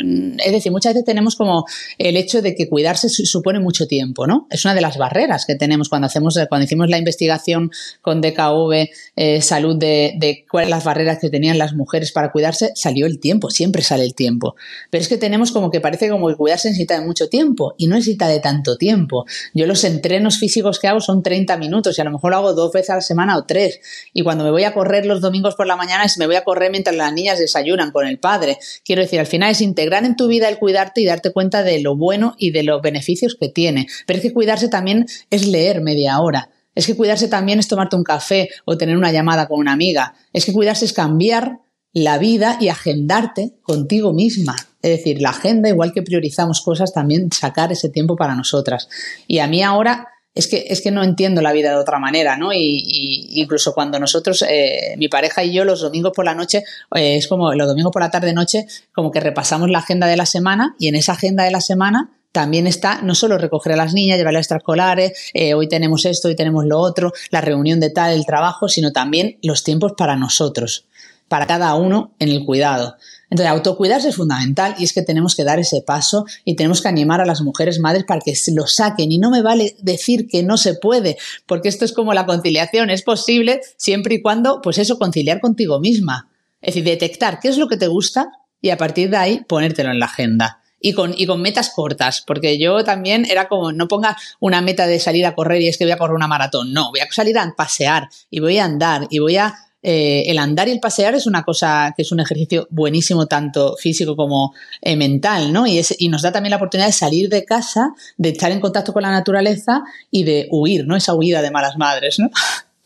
es 0.44 0.52
decir, 0.52 0.70
muchas 0.70 0.94
veces 0.94 1.06
tenemos 1.06 1.36
como 1.36 1.64
el 1.98 2.16
hecho 2.16 2.42
de 2.42 2.54
que 2.54 2.68
cuidarse 2.68 3.08
supone 3.08 3.60
mucho 3.60 3.86
tiempo, 3.86 4.26
¿no? 4.26 4.46
Una 4.66 4.74
de 4.74 4.80
las 4.80 4.98
barreras 4.98 5.46
que 5.46 5.54
tenemos 5.54 5.88
cuando 5.88 6.06
hacemos, 6.06 6.36
cuando 6.48 6.64
hicimos 6.64 6.90
la 6.90 6.98
investigación 6.98 7.70
con 8.02 8.20
DKV 8.20 8.88
eh, 9.14 9.40
Salud 9.40 9.76
de, 9.76 10.14
de 10.18 10.44
cuáles 10.50 10.70
las 10.70 10.82
barreras 10.82 11.18
que 11.20 11.30
tenían 11.30 11.56
las 11.56 11.72
mujeres 11.74 12.10
para 12.10 12.32
cuidarse, 12.32 12.72
salió 12.74 13.06
el 13.06 13.20
tiempo, 13.20 13.50
siempre 13.50 13.82
sale 13.82 14.04
el 14.04 14.14
tiempo. 14.14 14.56
Pero 14.90 15.02
es 15.02 15.08
que 15.08 15.18
tenemos 15.18 15.52
como 15.52 15.70
que 15.70 15.80
parece 15.80 16.10
como 16.10 16.28
que 16.28 16.34
cuidarse 16.34 16.68
necesita 16.68 16.98
de 16.98 17.06
mucho 17.06 17.28
tiempo 17.28 17.74
y 17.78 17.86
no 17.86 17.94
necesita 17.94 18.26
de 18.26 18.40
tanto 18.40 18.76
tiempo. 18.76 19.24
Yo 19.54 19.66
los 19.66 19.84
entrenos 19.84 20.38
físicos 20.38 20.80
que 20.80 20.88
hago 20.88 21.00
son 21.00 21.22
30 21.22 21.56
minutos 21.58 21.96
y 21.96 22.00
a 22.00 22.04
lo 22.04 22.10
mejor 22.10 22.32
lo 22.32 22.38
hago 22.38 22.52
dos 22.52 22.72
veces 22.72 22.90
a 22.90 22.94
la 22.96 23.00
semana 23.02 23.38
o 23.38 23.44
tres. 23.44 23.80
Y 24.12 24.22
cuando 24.24 24.42
me 24.42 24.50
voy 24.50 24.64
a 24.64 24.74
correr 24.74 25.06
los 25.06 25.20
domingos 25.20 25.54
por 25.54 25.68
la 25.68 25.76
mañana 25.76 26.04
es 26.04 26.18
me 26.18 26.26
voy 26.26 26.36
a 26.36 26.44
correr 26.44 26.72
mientras 26.72 26.96
las 26.96 27.12
niñas 27.12 27.38
desayunan 27.38 27.92
con 27.92 28.06
el 28.06 28.18
padre. 28.18 28.58
Quiero 28.84 29.02
decir, 29.02 29.20
al 29.20 29.26
final 29.26 29.52
es 29.52 29.60
integrar 29.60 30.04
en 30.04 30.16
tu 30.16 30.26
vida 30.26 30.48
el 30.48 30.58
cuidarte 30.58 31.00
y 31.00 31.06
darte 31.06 31.30
cuenta 31.30 31.62
de 31.62 31.80
lo 31.80 31.96
bueno 31.96 32.34
y 32.38 32.50
de 32.50 32.64
los 32.64 32.82
beneficios 32.82 33.36
que 33.38 33.48
tiene. 33.48 33.86
Pero 34.06 34.18
es 34.18 34.22
que 34.22 34.32
cuidar 34.32 34.55
también 34.68 35.06
es 35.30 35.46
leer 35.46 35.80
media 35.80 36.20
hora. 36.20 36.50
Es 36.74 36.86
que 36.86 36.96
cuidarse 36.96 37.28
también 37.28 37.58
es 37.58 37.68
tomarte 37.68 37.96
un 37.96 38.04
café 38.04 38.48
o 38.64 38.76
tener 38.76 38.96
una 38.96 39.12
llamada 39.12 39.48
con 39.48 39.58
una 39.58 39.72
amiga. 39.72 40.14
Es 40.32 40.44
que 40.44 40.52
cuidarse 40.52 40.84
es 40.84 40.92
cambiar 40.92 41.60
la 41.92 42.18
vida 42.18 42.58
y 42.60 42.68
agendarte 42.68 43.54
contigo 43.62 44.12
misma. 44.12 44.56
Es 44.82 44.98
decir, 44.98 45.22
la 45.22 45.30
agenda, 45.30 45.70
igual 45.70 45.92
que 45.94 46.02
priorizamos 46.02 46.60
cosas, 46.60 46.92
también 46.92 47.32
sacar 47.32 47.72
ese 47.72 47.88
tiempo 47.88 48.16
para 48.16 48.34
nosotras. 48.34 48.88
Y 49.26 49.38
a 49.38 49.46
mí 49.46 49.62
ahora 49.62 50.08
es 50.34 50.48
que, 50.48 50.66
es 50.68 50.82
que 50.82 50.90
no 50.90 51.02
entiendo 51.02 51.40
la 51.40 51.52
vida 51.52 51.70
de 51.70 51.76
otra 51.76 51.98
manera, 51.98 52.36
¿no? 52.36 52.52
Y, 52.52 53.40
incluso 53.40 53.72
cuando 53.72 53.98
nosotros, 53.98 54.44
eh, 54.46 54.94
mi 54.98 55.08
pareja 55.08 55.42
y 55.42 55.54
yo, 55.54 55.64
los 55.64 55.80
domingos 55.80 56.12
por 56.14 56.26
la 56.26 56.34
noche, 56.34 56.62
eh, 56.94 57.16
es 57.16 57.26
como 57.26 57.54
los 57.54 57.66
domingos 57.66 57.90
por 57.90 58.02
la 58.02 58.10
tarde-noche, 58.10 58.66
como 58.92 59.10
que 59.10 59.20
repasamos 59.20 59.70
la 59.70 59.78
agenda 59.78 60.06
de 60.06 60.18
la 60.18 60.26
semana 60.26 60.76
y 60.78 60.88
en 60.88 60.94
esa 60.94 61.12
agenda 61.12 61.44
de 61.44 61.50
la 61.50 61.62
semana 61.62 62.10
también 62.36 62.66
está 62.66 63.00
no 63.00 63.14
solo 63.14 63.38
recoger 63.38 63.72
a 63.72 63.76
las 63.76 63.94
niñas, 63.94 64.18
llevarlas 64.18 64.40
a 64.40 64.42
extraescolares, 64.42 65.30
eh, 65.32 65.54
hoy 65.54 65.70
tenemos 65.70 66.04
esto, 66.04 66.28
hoy 66.28 66.36
tenemos 66.36 66.66
lo 66.66 66.78
otro, 66.78 67.14
la 67.30 67.40
reunión 67.40 67.80
de 67.80 67.88
tal, 67.88 68.12
el 68.12 68.26
trabajo, 68.26 68.68
sino 68.68 68.92
también 68.92 69.38
los 69.42 69.64
tiempos 69.64 69.94
para 69.96 70.16
nosotros, 70.16 70.84
para 71.28 71.46
cada 71.46 71.74
uno 71.76 72.14
en 72.18 72.28
el 72.28 72.44
cuidado. 72.44 72.96
Entonces, 73.30 73.50
autocuidarse 73.50 74.10
es 74.10 74.16
fundamental 74.16 74.74
y 74.76 74.84
es 74.84 74.92
que 74.92 75.00
tenemos 75.00 75.34
que 75.34 75.44
dar 75.44 75.58
ese 75.58 75.80
paso 75.80 76.26
y 76.44 76.56
tenemos 76.56 76.82
que 76.82 76.88
animar 76.88 77.22
a 77.22 77.24
las 77.24 77.40
mujeres 77.40 77.80
madres 77.80 78.04
para 78.04 78.20
que 78.20 78.34
lo 78.52 78.66
saquen. 78.66 79.10
Y 79.12 79.16
no 79.16 79.30
me 79.30 79.40
vale 79.40 79.74
decir 79.80 80.28
que 80.28 80.42
no 80.42 80.58
se 80.58 80.74
puede, 80.74 81.16
porque 81.46 81.70
esto 81.70 81.86
es 81.86 81.92
como 81.92 82.12
la 82.12 82.26
conciliación, 82.26 82.90
es 82.90 83.00
posible 83.00 83.62
siempre 83.78 84.16
y 84.16 84.20
cuando, 84.20 84.60
pues 84.60 84.76
eso, 84.76 84.98
conciliar 84.98 85.40
contigo 85.40 85.80
misma. 85.80 86.28
Es 86.60 86.74
decir, 86.74 86.84
detectar 86.84 87.40
qué 87.40 87.48
es 87.48 87.56
lo 87.56 87.66
que 87.66 87.78
te 87.78 87.86
gusta 87.86 88.28
y 88.60 88.68
a 88.68 88.76
partir 88.76 89.08
de 89.08 89.16
ahí 89.16 89.40
ponértelo 89.48 89.90
en 89.90 90.00
la 90.00 90.04
agenda 90.04 90.60
y 90.80 90.92
con, 90.92 91.14
y 91.16 91.26
con 91.26 91.40
metas 91.40 91.70
cortas, 91.70 92.22
porque 92.26 92.58
yo 92.58 92.84
también 92.84 93.24
era 93.24 93.48
como, 93.48 93.72
no 93.72 93.88
ponga 93.88 94.16
una 94.40 94.60
meta 94.60 94.86
de 94.86 95.00
salir 95.00 95.26
a 95.26 95.34
correr 95.34 95.62
y 95.62 95.68
es 95.68 95.78
que 95.78 95.84
voy 95.84 95.92
a 95.92 95.98
correr 95.98 96.14
una 96.14 96.28
maratón, 96.28 96.72
no, 96.72 96.90
voy 96.90 97.00
a 97.00 97.10
salir 97.10 97.38
a 97.38 97.54
pasear 97.56 98.08
y 98.30 98.40
voy 98.40 98.58
a 98.58 98.64
andar 98.64 99.06
y 99.10 99.18
voy 99.18 99.36
a... 99.36 99.54
Eh, 99.88 100.24
el 100.32 100.38
andar 100.38 100.66
y 100.66 100.72
el 100.72 100.80
pasear 100.80 101.14
es 101.14 101.28
una 101.28 101.44
cosa 101.44 101.94
que 101.94 102.02
es 102.02 102.10
un 102.10 102.18
ejercicio 102.18 102.66
buenísimo, 102.70 103.26
tanto 103.26 103.76
físico 103.76 104.16
como 104.16 104.52
eh, 104.80 104.96
mental, 104.96 105.52
¿no? 105.52 105.64
Y, 105.64 105.78
es, 105.78 105.94
y 105.96 106.08
nos 106.08 106.22
da 106.22 106.32
también 106.32 106.50
la 106.50 106.56
oportunidad 106.56 106.88
de 106.88 106.92
salir 106.92 107.28
de 107.28 107.44
casa, 107.44 107.90
de 108.16 108.30
estar 108.30 108.50
en 108.50 108.58
contacto 108.58 108.92
con 108.92 109.02
la 109.02 109.12
naturaleza 109.12 109.84
y 110.10 110.24
de 110.24 110.48
huir, 110.50 110.88
¿no? 110.88 110.96
Esa 110.96 111.14
huida 111.14 111.40
de 111.40 111.52
malas 111.52 111.76
madres, 111.76 112.18
¿no? 112.18 112.30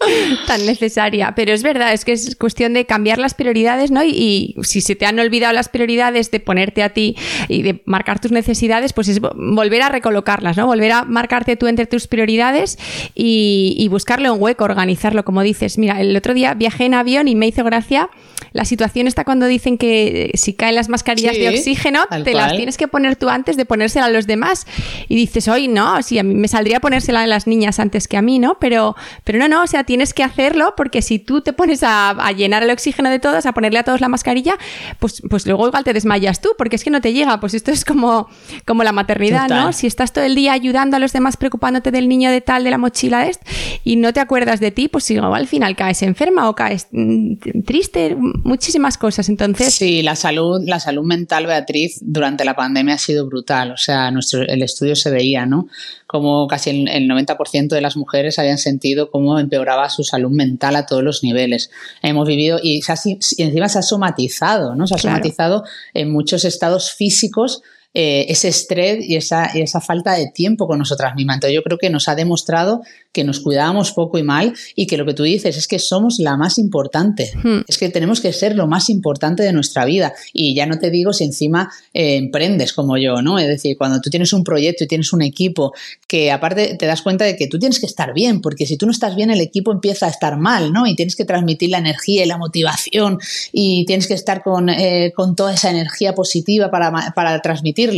tan 0.46 0.64
necesaria. 0.66 1.34
Pero 1.34 1.52
es 1.52 1.62
verdad, 1.62 1.92
es 1.92 2.04
que 2.04 2.12
es 2.12 2.36
cuestión 2.36 2.72
de 2.72 2.86
cambiar 2.86 3.18
las 3.18 3.34
prioridades, 3.34 3.90
¿no? 3.90 4.04
Y, 4.04 4.56
si 4.62 4.80
se 4.80 4.96
te 4.96 5.06
han 5.06 5.18
olvidado 5.18 5.52
las 5.52 5.68
prioridades 5.68 6.30
de 6.30 6.40
ponerte 6.40 6.82
a 6.82 6.90
ti 6.90 7.16
y 7.48 7.62
de 7.62 7.82
marcar 7.84 8.20
tus 8.20 8.32
necesidades, 8.32 8.92
pues 8.92 9.08
es 9.08 9.20
volver 9.20 9.82
a 9.82 9.88
recolocarlas, 9.88 10.56
¿no? 10.56 10.66
Volver 10.66 10.92
a 10.92 11.04
marcarte 11.04 11.56
tú 11.56 11.66
entre 11.66 11.86
tus 11.86 12.06
prioridades 12.06 12.78
y, 13.14 13.74
y 13.78 13.88
buscarle 13.88 14.30
un 14.30 14.40
hueco, 14.40 14.64
organizarlo, 14.64 15.24
como 15.24 15.42
dices. 15.42 15.78
Mira, 15.78 16.00
el 16.00 16.16
otro 16.16 16.34
día 16.34 16.54
viajé 16.54 16.84
en 16.84 16.94
avión 16.94 17.28
y 17.28 17.34
me 17.34 17.46
hizo 17.46 17.64
gracia 17.64 18.10
la 18.52 18.64
situación 18.64 19.06
está 19.06 19.24
cuando 19.24 19.46
dicen 19.46 19.78
que 19.78 20.30
si 20.34 20.54
caen 20.54 20.74
las 20.74 20.88
mascarillas 20.88 21.36
de 21.36 21.48
oxígeno, 21.48 22.06
te 22.24 22.34
las 22.34 22.56
tienes 22.56 22.76
que 22.76 22.88
poner 22.88 23.16
tú 23.16 23.28
antes 23.28 23.56
de 23.56 23.64
ponérsela 23.64 24.06
a 24.06 24.10
los 24.10 24.26
demás. 24.26 24.66
Y 25.08 25.14
dices, 25.14 25.48
hoy 25.48 25.68
no, 25.68 26.02
sí, 26.02 26.18
a 26.18 26.22
mí 26.22 26.34
me 26.34 26.48
saldría 26.48 26.80
ponérsela 26.80 27.22
a 27.22 27.26
las 27.26 27.46
niñas 27.46 27.78
antes 27.78 28.08
que 28.08 28.16
a 28.16 28.22
mí, 28.22 28.38
¿no? 28.38 28.58
Pero, 28.58 28.96
pero 29.24 29.38
no, 29.38 29.48
no, 29.48 29.62
o 29.62 29.66
sea, 29.66 29.84
tienes 29.90 30.14
que 30.14 30.22
hacerlo 30.22 30.74
porque 30.76 31.02
si 31.02 31.18
tú 31.18 31.40
te 31.40 31.52
pones 31.52 31.80
a, 31.82 32.14
llenar 32.30 32.62
el 32.62 32.70
oxígeno 32.70 33.10
de 33.10 33.18
todos, 33.18 33.44
a 33.44 33.52
ponerle 33.52 33.80
a 33.80 33.82
todos 33.82 34.00
la 34.00 34.08
mascarilla, 34.08 34.56
pues, 35.00 35.20
pues 35.28 35.44
luego 35.46 35.66
igual 35.66 35.82
te 35.82 35.92
desmayas 35.92 36.40
tú, 36.40 36.50
porque 36.56 36.76
es 36.76 36.84
que 36.84 36.90
no 36.90 37.00
te 37.00 37.12
llega. 37.12 37.40
Pues 37.40 37.54
esto 37.54 37.72
es 37.72 37.84
como, 37.84 38.28
como 38.64 38.84
la 38.84 38.92
maternidad, 38.92 39.48
¿no? 39.48 39.72
Si 39.72 39.88
estás 39.88 40.12
todo 40.12 40.22
el 40.22 40.36
día 40.36 40.52
ayudando 40.52 40.96
a 40.96 41.00
los 41.00 41.12
demás, 41.12 41.36
preocupándote 41.36 41.90
del 41.90 42.08
niño 42.08 42.30
de 42.30 42.40
tal, 42.40 42.62
de 42.62 42.70
la 42.70 42.78
mochila 42.78 43.24
de 43.24 43.30
este, 43.30 43.50
y 43.82 43.96
no 43.96 44.12
te 44.12 44.20
acuerdas 44.20 44.60
de 44.60 44.70
ti, 44.70 44.86
pues 44.86 45.10
igual 45.10 45.34
al 45.34 45.48
final 45.48 45.74
caes 45.74 46.02
enferma 46.02 46.48
o 46.48 46.54
caes 46.54 46.86
mm, 46.92 47.62
triste, 47.66 48.16
muchísimas 48.16 48.96
cosas. 48.96 49.28
Entonces. 49.28 49.74
Sí, 49.74 50.02
la 50.02 50.14
salud, 50.14 50.60
la 50.64 50.78
salud 50.78 51.02
mental, 51.02 51.46
Beatriz, 51.46 51.98
durante 52.00 52.44
la 52.44 52.54
pandemia 52.54 52.94
ha 52.94 52.98
sido 52.98 53.26
brutal. 53.26 53.72
O 53.72 53.76
sea, 53.76 54.12
nuestro, 54.12 54.42
el 54.42 54.62
estudio 54.62 54.94
se 54.94 55.10
veía, 55.10 55.46
¿no? 55.46 55.66
Como 56.10 56.48
casi 56.48 56.70
el, 56.70 57.08
90% 57.08 57.68
de 57.68 57.80
las 57.80 57.96
mujeres 57.96 58.40
habían 58.40 58.58
sentido 58.58 59.12
cómo 59.12 59.38
empeoraba 59.38 59.88
su 59.90 60.02
salud 60.02 60.32
mental 60.32 60.74
a 60.74 60.84
todos 60.84 61.04
los 61.04 61.22
niveles. 61.22 61.70
Hemos 62.02 62.26
vivido, 62.26 62.58
y, 62.60 62.82
encima 63.38 63.68
se 63.68 63.78
ha 63.78 63.82
somatizado, 63.82 64.74
¿no? 64.74 64.88
Se 64.88 64.96
ha 64.96 64.98
somatizado 64.98 65.62
en 65.94 66.10
muchos 66.10 66.44
estados 66.44 66.90
físicos 66.90 67.62
eh, 67.94 68.26
ese 68.28 68.48
estrés 68.48 69.04
y 69.08 69.14
esa, 69.14 69.46
esa 69.46 69.80
falta 69.80 70.14
de 70.14 70.28
tiempo 70.32 70.66
con 70.66 70.80
nosotras 70.80 71.14
mismas. 71.14 71.36
Entonces 71.36 71.54
yo 71.54 71.62
creo 71.62 71.78
que 71.78 71.90
nos 71.90 72.08
ha 72.08 72.16
demostrado 72.16 72.82
que 73.12 73.24
nos 73.24 73.40
cuidábamos 73.40 73.92
poco 73.92 74.18
y 74.18 74.22
mal 74.22 74.54
y 74.74 74.86
que 74.86 74.96
lo 74.96 75.04
que 75.04 75.14
tú 75.14 75.24
dices 75.24 75.56
es 75.56 75.66
que 75.66 75.78
somos 75.78 76.18
la 76.18 76.36
más 76.36 76.58
importante. 76.58 77.32
Hmm. 77.42 77.60
Es 77.66 77.76
que 77.78 77.88
tenemos 77.88 78.20
que 78.20 78.32
ser 78.32 78.54
lo 78.54 78.66
más 78.66 78.88
importante 78.88 79.42
de 79.42 79.52
nuestra 79.52 79.84
vida. 79.84 80.12
Y 80.32 80.54
ya 80.54 80.66
no 80.66 80.78
te 80.78 80.90
digo 80.90 81.12
si 81.12 81.24
encima 81.24 81.70
eh, 81.92 82.16
emprendes 82.16 82.72
como 82.72 82.96
yo, 82.96 83.22
¿no? 83.22 83.38
Es 83.38 83.48
decir, 83.48 83.76
cuando 83.76 84.00
tú 84.00 84.10
tienes 84.10 84.32
un 84.32 84.44
proyecto 84.44 84.84
y 84.84 84.86
tienes 84.86 85.12
un 85.12 85.22
equipo 85.22 85.72
que 86.06 86.30
aparte 86.30 86.76
te 86.76 86.86
das 86.86 87.02
cuenta 87.02 87.24
de 87.24 87.36
que 87.36 87.46
tú 87.46 87.58
tienes 87.58 87.80
que 87.80 87.86
estar 87.86 88.14
bien, 88.14 88.40
porque 88.40 88.66
si 88.66 88.76
tú 88.76 88.86
no 88.86 88.92
estás 88.92 89.16
bien 89.16 89.30
el 89.30 89.40
equipo 89.40 89.72
empieza 89.72 90.06
a 90.06 90.10
estar 90.10 90.38
mal, 90.38 90.72
¿no? 90.72 90.86
Y 90.86 90.94
tienes 90.94 91.16
que 91.16 91.24
transmitir 91.24 91.70
la 91.70 91.78
energía 91.78 92.24
y 92.24 92.26
la 92.26 92.38
motivación 92.38 93.18
y 93.52 93.84
tienes 93.86 94.06
que 94.06 94.14
estar 94.14 94.42
con, 94.42 94.68
eh, 94.68 95.12
con 95.14 95.34
toda 95.34 95.54
esa 95.54 95.70
energía 95.70 96.14
positiva 96.14 96.70
para, 96.70 97.12
para 97.14 97.40
transmitir 97.40 97.90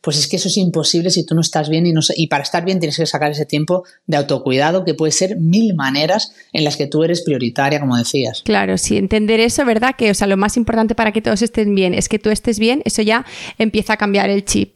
pues 0.00 0.18
es 0.18 0.26
que 0.26 0.36
eso 0.36 0.48
es 0.48 0.56
imposible 0.56 1.10
si 1.10 1.24
tú 1.24 1.34
no 1.34 1.40
estás 1.40 1.68
bien 1.68 1.86
y, 1.86 1.92
no, 1.92 2.00
y 2.16 2.26
para 2.26 2.42
estar 2.42 2.64
bien 2.64 2.80
tienes 2.80 2.96
que 2.96 3.06
sacar 3.06 3.30
ese 3.30 3.46
tiempo 3.46 3.84
de 4.06 4.16
autocuidado 4.16 4.57
que 4.84 4.94
puede 4.94 5.12
ser 5.12 5.36
mil 5.36 5.74
maneras 5.74 6.32
en 6.52 6.64
las 6.64 6.76
que 6.76 6.86
tú 6.86 7.02
eres 7.02 7.22
prioritaria, 7.22 7.80
como 7.80 7.96
decías. 7.96 8.42
Claro, 8.44 8.78
sí, 8.78 8.96
entender 8.96 9.40
eso, 9.40 9.64
¿verdad? 9.64 9.94
Que, 9.96 10.10
o 10.10 10.14
sea, 10.14 10.26
lo 10.26 10.36
más 10.36 10.56
importante 10.56 10.94
para 10.94 11.12
que 11.12 11.22
todos 11.22 11.42
estén 11.42 11.74
bien 11.74 11.94
es 11.94 12.08
que 12.08 12.18
tú 12.18 12.30
estés 12.30 12.58
bien, 12.58 12.82
eso 12.84 13.02
ya 13.02 13.24
empieza 13.58 13.94
a 13.94 13.96
cambiar 13.96 14.30
el 14.30 14.44
chip 14.44 14.74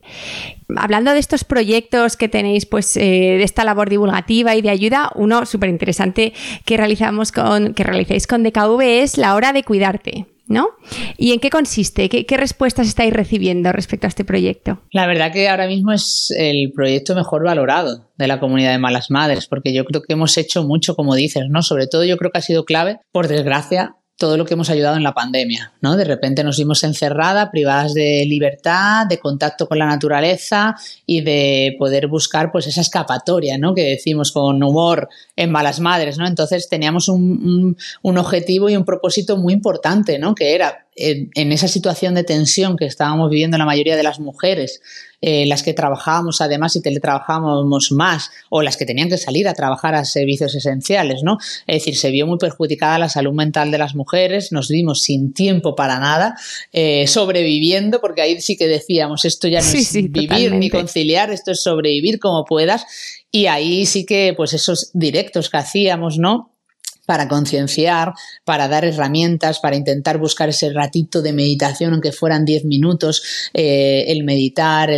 hablando 0.77 1.13
de 1.13 1.19
estos 1.19 1.45
proyectos 1.45 2.17
que 2.17 2.29
tenéis, 2.29 2.67
pues, 2.67 2.97
eh, 2.97 3.01
de 3.01 3.43
esta 3.43 3.65
labor 3.65 3.91
divulgativa 3.91 4.55
y 4.55 4.63
de 4.63 4.71
ayuda, 4.71 5.11
uno 5.15 5.45
súper 5.47 5.69
interesante 5.69 6.33
que 6.65 6.77
realizamos 6.77 7.33
con, 7.33 7.75
que 7.75 7.85
realizáis 7.85 8.27
con 8.27 8.43
DKV 8.43 8.81
es 8.81 9.19
la 9.19 9.35
hora 9.35 9.53
de 9.53 9.63
cuidarte. 9.65 10.27
¿No? 10.53 10.69
¿Y 11.17 11.33
en 11.33 11.41
qué 11.41 11.51
consiste? 11.51 12.09
¿Qué, 12.09 12.37
respuestas 12.37 12.87
estáis 12.87 13.13
recibiendo 13.13 13.73
respecto 13.73 14.07
a 14.07 14.09
este 14.09 14.25
proyecto? 14.25 14.81
La 14.93 15.07
verdad 15.07 15.33
que 15.33 15.49
ahora 15.49 15.67
mismo 15.67 15.93
es 15.93 16.33
el 16.37 16.73
proyecto 16.73 17.15
mejor 17.15 17.45
valorado 17.45 18.09
de 18.17 18.27
la 18.27 18.39
comunidad 18.39 18.73
de 18.73 18.79
malas 18.79 19.11
madres, 19.11 19.47
porque 19.47 19.73
yo 19.75 19.85
creo 19.85 20.03
que 20.03 20.13
hemos 20.13 20.37
hecho 20.39 20.63
mucho, 20.63 20.95
como 20.95 21.15
dices, 21.15 21.45
¿no? 21.49 21.63
Sobre 21.63 21.87
todo 21.87 22.05
yo 22.05 22.17
creo 22.17 22.31
que 22.31 22.39
ha 22.39 22.43
sido 22.43 22.65
clave, 22.65 22.99
por 23.11 23.29
desgracia, 23.29 23.97
todo 24.23 24.37
lo 24.37 24.45
que 24.45 24.55
hemos 24.55 24.71
ayudado 24.71 24.97
en 24.97 25.03
la 25.03 25.15
pandemia, 25.15 25.73
¿no? 25.81 25.97
De 25.97 26.05
repente 26.05 26.45
nos 26.45 26.57
vimos 26.57 26.85
encerradas, 26.85 27.49
privadas 27.51 27.93
de 27.93 28.25
libertad, 28.25 29.05
de 29.09 29.19
contacto 29.19 29.67
con 29.67 29.81
la 29.81 29.87
naturaleza 29.87 30.77
y 31.05 31.23
de 31.23 31.75
poder 31.77 32.07
buscar 32.07 32.53
pues 32.53 32.69
esa 32.69 32.83
escapatoria, 32.83 33.59
¿no? 33.59 33.75
Que 33.75 33.83
decimos 33.83 34.31
con 34.31 34.63
humor 34.63 35.09
en 35.35 35.51
malas 35.51 35.81
madres, 35.81 36.19
¿no? 36.19 36.29
Entonces 36.29 36.69
teníamos 36.69 37.09
un, 37.09 37.77
un 38.03 38.19
objetivo 38.19 38.71
y 38.71 38.77
un 38.77 38.85
propósito 38.85 39.37
muy 39.37 39.55
importante, 39.55 40.21
¿no? 40.21 40.37
Que 40.37 40.55
era 40.55 40.87
en, 40.95 41.53
esa 41.53 41.69
situación 41.69 42.15
de 42.15 42.25
tensión 42.25 42.77
que 42.77 42.85
estábamos 42.85 43.31
viviendo 43.31 43.57
la 43.57 43.65
mayoría 43.65 43.97
de 43.97 44.03
las 44.03 44.21
mujeres, 44.21 44.83
eh, 45.23 45.47
las 45.47 45.63
que 45.63 45.73
trabajábamos 45.73 46.41
además 46.41 46.77
y 46.77 46.83
teletrabajábamos 46.83 47.93
más, 47.93 48.31
o 48.51 48.63
las 48.63 48.77
que 48.77 48.85
tenían 48.85 49.09
que 49.09 49.17
salir 49.17 49.49
a 49.49 49.55
trabajar 49.55 49.95
a 49.95 50.05
servicios 50.05 50.55
esenciales, 50.55 51.23
¿no? 51.23 51.39
Es 51.67 51.77
decir, 51.77 51.97
se 51.97 52.11
vio 52.11 52.27
muy 52.27 52.39
perjudicada 52.39 52.99
la 52.99 53.09
salud 53.09 53.33
mental 53.33 53.71
de 53.71 53.79
las 53.79 53.95
mujeres, 53.95 54.53
nos 54.53 54.69
vimos 54.69 55.03
sin 55.03 55.33
tiempo 55.33 55.75
para 55.75 55.99
nada, 55.99 56.37
eh, 56.73 57.07
sobreviviendo, 57.07 58.01
porque 58.01 58.23
ahí 58.23 58.41
sí 58.41 58.57
que 58.57 58.67
decíamos, 58.67 59.25
esto 59.25 59.49
ya 59.49 59.61
no 59.61 59.67
es 59.67 59.93
vivir 59.93 60.53
ni 60.53 60.69
conciliar, 60.71 61.31
esto 61.31 61.53
es 61.53 61.63
sobrevivir 61.63 62.19
como 62.19 62.45
puedas, 62.45 62.85
y 63.31 63.47
ahí 63.47 63.87
sí 63.87 64.05
que, 64.05 64.35
pues 64.37 64.53
esos 64.53 64.91
directos 64.93 65.49
que 65.49 65.57
hacíamos, 65.57 66.19
¿no? 66.19 66.52
Para 67.05 67.27
concienciar, 67.27 68.13
para 68.45 68.69
dar 68.69 68.85
herramientas, 68.85 69.59
para 69.59 69.75
intentar 69.75 70.19
buscar 70.19 70.49
ese 70.49 70.73
ratito 70.73 71.21
de 71.21 71.33
meditación, 71.33 71.93
aunque 71.93 72.13
fueran 72.13 72.45
10 72.45 72.65
minutos, 72.65 73.23
eh, 73.55 74.05
el 74.09 74.23
meditar, 74.23 74.91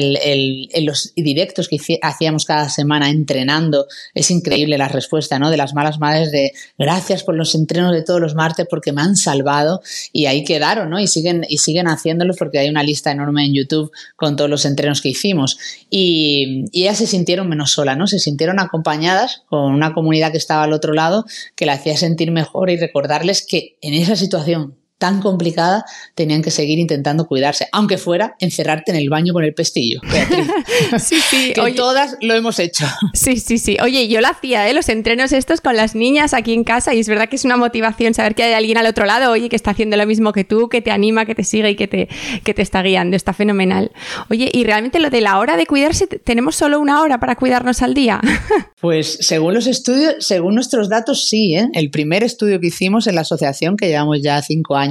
los 0.82 1.12
directos 1.16 1.68
que 1.68 1.78
hacíamos 2.02 2.44
cada 2.44 2.68
semana 2.68 3.08
entrenando. 3.08 3.86
Es 4.14 4.30
increíble 4.30 4.76
la 4.76 4.88
respuesta 4.88 5.38
¿no? 5.38 5.50
de 5.50 5.56
las 5.56 5.72
malas 5.72 5.98
madres 5.98 6.30
de 6.30 6.52
gracias 6.78 7.22
por 7.22 7.36
los 7.36 7.54
entrenos 7.54 7.92
de 7.92 8.02
todos 8.02 8.20
los 8.20 8.34
martes 8.34 8.66
porque 8.68 8.92
me 8.92 9.00
han 9.00 9.16
salvado 9.16 9.80
y 10.12 10.26
ahí 10.26 10.44
quedaron 10.44 10.90
¿no? 10.90 11.00
y, 11.00 11.06
siguen, 11.06 11.46
y 11.48 11.58
siguen 11.58 11.86
haciéndolos 11.86 12.36
porque 12.36 12.58
hay 12.58 12.68
una 12.68 12.82
lista 12.82 13.12
enorme 13.12 13.46
en 13.46 13.54
YouTube 13.54 13.90
con 14.16 14.36
todos 14.36 14.50
los 14.50 14.66
entrenos 14.66 15.00
que 15.00 15.08
hicimos. 15.08 15.58
Y, 15.88 16.66
y 16.70 16.82
ellas 16.82 16.98
se 16.98 17.06
sintieron 17.06 17.48
menos 17.48 17.72
solas, 17.72 17.96
¿no? 17.96 18.06
se 18.06 18.18
sintieron 18.18 18.60
acompañadas 18.60 19.42
con 19.48 19.72
una 19.72 19.94
comunidad 19.94 20.32
que 20.32 20.38
estaba 20.38 20.64
al 20.64 20.72
otro 20.74 20.92
lado 20.92 21.24
que 21.56 21.64
la 21.64 21.72
hacía 21.74 21.93
sentir 21.96 22.30
mejor 22.30 22.70
y 22.70 22.76
recordarles 22.76 23.46
que 23.46 23.76
en 23.80 23.94
esa 23.94 24.16
situación 24.16 24.78
tan 24.98 25.20
complicada, 25.20 25.85
tenían 26.14 26.42
que 26.42 26.50
seguir 26.50 26.78
intentando 26.78 27.26
cuidarse, 27.26 27.68
aunque 27.72 27.98
fuera 27.98 28.37
encerrarte 28.38 28.92
en 28.92 28.96
el 28.96 29.11
baño 29.11 29.33
con 29.33 29.44
el 29.44 29.52
pestillo. 29.54 30.00
sí, 30.98 31.20
sí, 31.20 31.52
que 31.52 31.72
todas 31.72 32.16
lo 32.20 32.35
hemos 32.35 32.59
hecho. 32.59 32.87
Sí, 33.12 33.38
sí, 33.38 33.59
sí. 33.59 33.76
Oye, 33.83 34.09
yo 34.09 34.20
lo 34.20 34.28
hacía, 34.28 34.68
¿eh? 34.68 34.74
los 34.74 34.88
entrenos 34.88 35.33
estos 35.33 35.61
con 35.61 35.76
las 35.76 35.94
niñas 35.94 36.33
aquí 36.33 36.52
en 36.52 36.64
casa 36.64 36.94
y 36.94 37.00
es 37.00 37.09
verdad 37.09 37.28
que 37.28 37.37
es 37.37 37.44
una 37.44 37.57
motivación 37.57 38.14
saber 38.14 38.35
que 38.35 38.44
hay 38.44 38.54
alguien 38.54 38.78
al 38.78 38.87
otro 38.87 39.04
lado, 39.04 39.33
oye, 39.33 39.48
que 39.48 39.57
está 39.57 39.72
haciendo 39.72 39.96
lo 39.96 40.07
mismo 40.07 40.33
que 40.33 40.44
tú, 40.44 40.68
que 40.68 40.80
te 40.80 40.90
anima, 40.90 41.26
que 41.26 41.35
te 41.35 41.44
sigue 41.44 41.70
y 41.70 41.76
que 41.76 41.88
te, 41.88 42.09
que 42.44 42.54
te 42.54 42.62
está 42.62 42.83
guiando. 42.83 43.16
Está 43.16 43.33
fenomenal. 43.33 43.92
Oye, 44.30 44.50
y 44.52 44.64
realmente 44.64 45.00
lo 45.00 45.11
de 45.11 45.20
la 45.20 45.38
hora 45.38 45.57
de 45.57 45.66
cuidarse, 45.66 46.07
¿tenemos 46.07 46.57
solo 46.57 46.80
una 46.80 47.02
hora 47.02 47.20
para 47.20 47.37
cuidarnos 47.37 47.83
al 47.83 47.94
día? 47.94 48.20
pues 48.80 49.18
según 49.20 49.54
los 49.54 49.66
estudios, 49.66 50.16
según 50.20 50.54
nuestros 50.54 50.88
datos, 50.88 51.26
sí. 51.26 51.57
¿eh? 51.57 51.68
El 51.72 51.90
primer 51.90 52.22
estudio 52.22 52.61
que 52.61 52.68
hicimos 52.68 53.07
en 53.07 53.16
la 53.16 53.22
asociación, 53.22 53.76
que 53.76 53.88
llevamos 53.88 54.22
ya 54.22 54.40
cinco 54.42 54.76
años, 54.76 54.84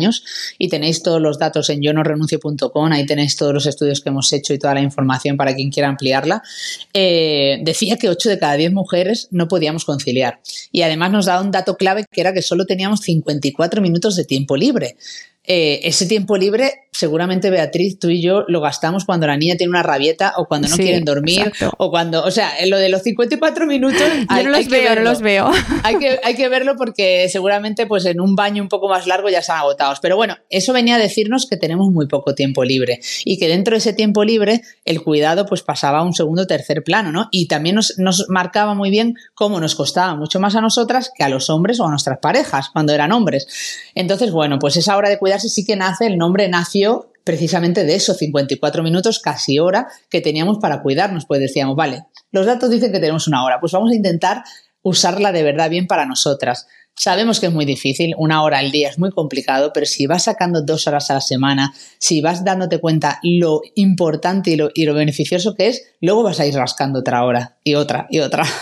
y 0.58 0.70
tenéis 0.70 1.04
todos 1.04 1.22
los 1.22 1.40
datos 1.40 1.70
en 1.70 1.82
yo 1.82 1.94
no 1.94 2.04
renuncio.com, 2.04 2.92
ahí 2.92 3.06
tenéis 3.06 3.36
todos 3.36 3.54
los 3.54 3.66
estudios 3.66 4.02
que 4.02 4.10
hemos 4.10 4.32
hecho 4.34 4.54
y 4.54 4.60
toda 4.60 4.74
la 4.74 4.82
información 4.82 5.38
para 5.38 5.56
quien 5.56 5.70
quiera 5.70 5.90
ampliarla, 5.90 6.42
eh, 6.94 7.60
decía 7.64 7.98
que 7.98 8.10
8 8.10 8.30
de 8.30 8.40
cada 8.40 8.54
10 8.56 8.74
mujeres 8.74 9.28
no 9.32 9.48
podíamos 9.48 9.86
conciliar. 9.86 10.40
Y 10.72 10.82
además 10.82 11.12
nos 11.12 11.26
da 11.26 11.42
un 11.42 11.52
dato 11.52 11.78
clave 11.78 12.06
que 12.12 12.22
era 12.22 12.34
que 12.34 12.42
solo 12.42 12.66
teníamos 12.66 13.02
54 13.02 13.82
minutos 13.82 14.16
de 14.16 14.26
tiempo 14.26 14.56
libre. 14.56 14.96
Eh, 15.46 15.82
ese 15.84 16.06
tiempo 16.06 16.38
libre 16.38 16.84
seguramente 16.94 17.50
Beatriz, 17.50 18.00
tú 18.00 18.10
y 18.10 18.22
yo 18.22 18.46
lo 18.48 18.62
gastamos 18.62 19.04
cuando 19.04 19.28
la 19.28 19.36
niña 19.36 19.56
tiene 19.58 19.72
una 19.72 19.84
rabieta 19.84 20.34
o 20.38 20.46
cuando 20.46 20.68
no 20.68 20.78
quieren 20.78 21.04
dormir 21.04 21.52
o 21.78 21.90
cuando, 21.90 22.24
o 22.24 22.32
sea, 22.32 22.52
lo 22.68 22.78
de 22.78 22.90
los 22.90 23.02
54 23.02 23.66
minutos... 23.66 24.02
Yo 24.34 24.44
no 24.44 24.50
los 24.52 24.68
veo, 24.68 24.96
no 24.96 25.02
los 25.02 25.22
veo. 25.22 25.52
Hay 25.84 25.98
que, 25.98 26.20
hay 26.24 26.36
que 26.36 26.50
verlo 26.50 26.76
porque 26.78 27.28
seguramente 27.30 27.86
pues 27.88 28.06
en 28.06 28.20
un 28.20 28.36
baño 28.36 28.62
un 28.62 28.70
poco 28.70 28.88
más 28.88 29.08
largo 29.08 29.30
ya 29.30 29.40
están 29.40 29.58
agotados. 29.58 30.00
Pero 30.02 30.16
bueno, 30.16 30.38
eso 30.50 30.74
venía 30.74 30.96
a 30.96 31.00
decirnos 31.00 31.48
que 31.48 31.58
tenemos 31.58 31.90
muy 31.92 32.08
poco 32.08 32.36
tiempo 32.36 32.64
libre 32.64 33.00
y 33.26 33.38
que 33.38 33.48
dentro 33.48 33.74
de 33.74 33.80
ese 33.80 33.94
tiempo 33.94 34.24
libre 34.24 34.62
el 34.86 35.02
cuidado 35.02 35.46
pues 35.46 35.62
pasaba 35.62 36.00
a 36.00 36.04
un 36.04 36.14
segundo 36.14 36.44
o 36.44 36.48
tercer 36.48 36.84
plano, 36.84 37.12
¿no? 37.12 37.28
Y 37.32 37.48
también 37.48 37.76
nos, 37.76 37.98
nos 37.98 38.26
marcaba 38.30 38.76
muy 38.76 38.90
bien 38.90 39.16
cómo 39.34 39.60
nos 39.60 39.76
costaba 39.76 40.16
mucho 40.16 40.40
más 40.40 40.56
a 40.56 40.62
nosotras 40.62 41.12
que 41.16 41.24
a 41.24 41.30
los 41.30 41.50
hombres 41.50 41.80
o 41.80 41.86
a 41.86 41.90
nuestras 41.90 42.20
parejas 42.20 42.70
cuando 42.72 42.94
eran 42.94 43.12
hombres. 43.12 43.48
Entonces, 43.96 44.32
bueno, 44.32 44.60
pues 44.60 44.78
esa 44.78 44.96
hora 44.98 45.10
de 45.10 45.18
cuidarse 45.34 45.50
sí 45.50 45.65
que 45.65 45.76
nace, 45.76 46.06
el 46.06 46.17
nombre 46.17 46.48
nació 46.48 47.12
precisamente 47.24 47.86
de 47.86 47.96
esos 47.96 48.17
54 48.17 48.84
minutos, 48.84 49.19
casi 49.19 49.58
hora, 49.58 49.88
que 50.10 50.22
teníamos 50.22 50.60
para 50.60 50.82
cuidarnos. 50.82 51.26
Pues 51.26 51.39
decíamos, 51.39 51.76
vale, 51.76 52.06
los 52.32 52.46
datos 52.46 52.69
dicen 52.69 52.91
que 52.91 53.00
tenemos 53.00 53.28
una 53.28 53.43
hora, 53.43 53.60
pues 53.60 53.72
vamos 53.72 53.91
a 53.91 53.96
intentar 53.96 54.43
usarla 54.84 55.32
de 55.32 55.43
verdad 55.43 55.69
bien 55.69 55.88
para 55.88 56.06
nosotras. 56.06 56.67
Sabemos 56.96 57.40
que 57.40 57.48
es 57.48 57.54
muy 57.54 57.66
difícil, 57.66 58.14
una 58.18 58.44
hora 58.44 58.60
al 58.60 58.72
día 58.72 58.90
es 58.90 59.00
muy 59.00 59.12
complicado, 59.12 59.72
pero 59.74 59.86
si 59.86 60.06
vas 60.06 60.24
sacando 60.24 60.62
dos 60.62 60.88
horas 60.88 61.10
a 61.10 61.16
la 61.16 61.22
semana, 61.22 61.74
si 61.98 62.22
vas 62.22 62.46
dándote 62.46 62.80
cuenta 62.80 63.20
lo 63.24 63.62
importante 63.76 64.52
y 64.52 64.56
lo, 64.56 64.70
y 64.74 64.86
lo 64.86 64.94
beneficioso 64.94 65.56
que 65.56 65.70
es, 65.70 65.84
luego 66.02 66.22
vas 66.22 66.40
a 66.40 66.46
ir 66.46 66.54
rascando 66.54 67.00
otra 67.00 67.26
hora 67.26 67.58
y 67.64 67.76
otra 67.76 68.08
y 68.10 68.20
otra. 68.20 68.46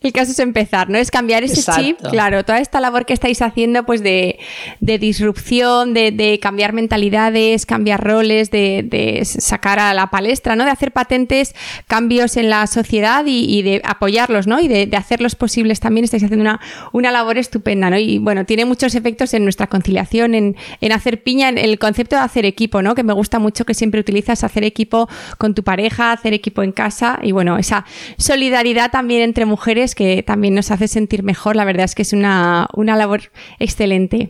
El 0.00 0.12
caso 0.12 0.32
es 0.32 0.38
empezar, 0.38 0.90
¿no? 0.90 0.98
Es 0.98 1.10
cambiar 1.10 1.44
ese 1.44 1.62
chip, 1.72 1.98
claro, 2.10 2.44
toda 2.44 2.58
esta 2.58 2.80
labor 2.80 3.06
que 3.06 3.12
estáis 3.12 3.40
haciendo, 3.42 3.84
pues 3.84 4.02
de, 4.02 4.38
disrupción, 4.80 5.94
de, 5.94 6.38
cambiar 6.40 6.72
mentalidades, 6.72 7.66
cambiar 7.66 8.02
roles, 8.02 8.50
de, 8.50 9.22
sacar 9.24 9.78
a 9.78 9.94
la 9.94 10.10
palestra, 10.10 10.56
¿no? 10.56 10.64
De 10.64 10.70
hacer 10.70 10.92
patentes 10.92 11.54
cambios 11.86 12.36
en 12.36 12.50
la 12.50 12.66
sociedad 12.66 13.24
y, 13.26 13.62
de 13.62 13.80
apoyarlos, 13.84 14.46
¿no? 14.46 14.60
Y 14.60 14.68
de, 14.68 14.88
hacerlos 14.96 15.34
posibles 15.34 15.80
también. 15.80 16.04
Estáis 16.04 16.24
haciendo 16.24 16.42
una, 16.42 16.60
una, 16.92 17.10
labor 17.10 17.38
estupenda, 17.38 17.90
¿no? 17.90 17.98
Y 17.98 18.18
bueno, 18.18 18.46
tiene 18.46 18.64
muchos 18.64 18.94
efectos 18.94 19.34
en 19.34 19.44
nuestra 19.44 19.66
conciliación, 19.66 20.34
en, 20.34 20.56
en 20.80 20.92
hacer 20.92 21.22
piña, 21.22 21.48
en 21.48 21.58
el 21.58 21.78
concepto 21.78 22.16
de 22.16 22.22
hacer 22.22 22.44
equipo, 22.46 22.82
¿no? 22.82 22.94
Que 22.94 23.02
me 23.02 23.12
gusta 23.12 23.38
mucho 23.38 23.64
que 23.64 23.74
siempre 23.74 24.00
utilizas 24.00 24.44
hacer 24.44 24.64
equipo 24.64 25.08
con 25.38 25.54
tu 25.54 25.62
pareja, 25.62 26.12
hacer 26.12 26.32
equipo 26.32 26.62
en 26.62 26.72
casa 26.72 27.18
y 27.22 27.32
bueno, 27.32 27.58
esa 27.58 27.84
solidaridad 28.16 28.90
también 28.90 29.22
entre 29.22 29.44
mujeres 29.44 29.94
que 29.94 30.22
también 30.22 30.54
nos 30.54 30.70
hace 30.70 30.88
sentir 30.88 31.22
mejor. 31.22 31.56
La 31.56 31.64
verdad 31.64 31.84
es 31.84 31.94
que 31.94 32.02
es 32.02 32.12
una, 32.12 32.68
labor 32.76 33.22
excelente. 33.58 34.28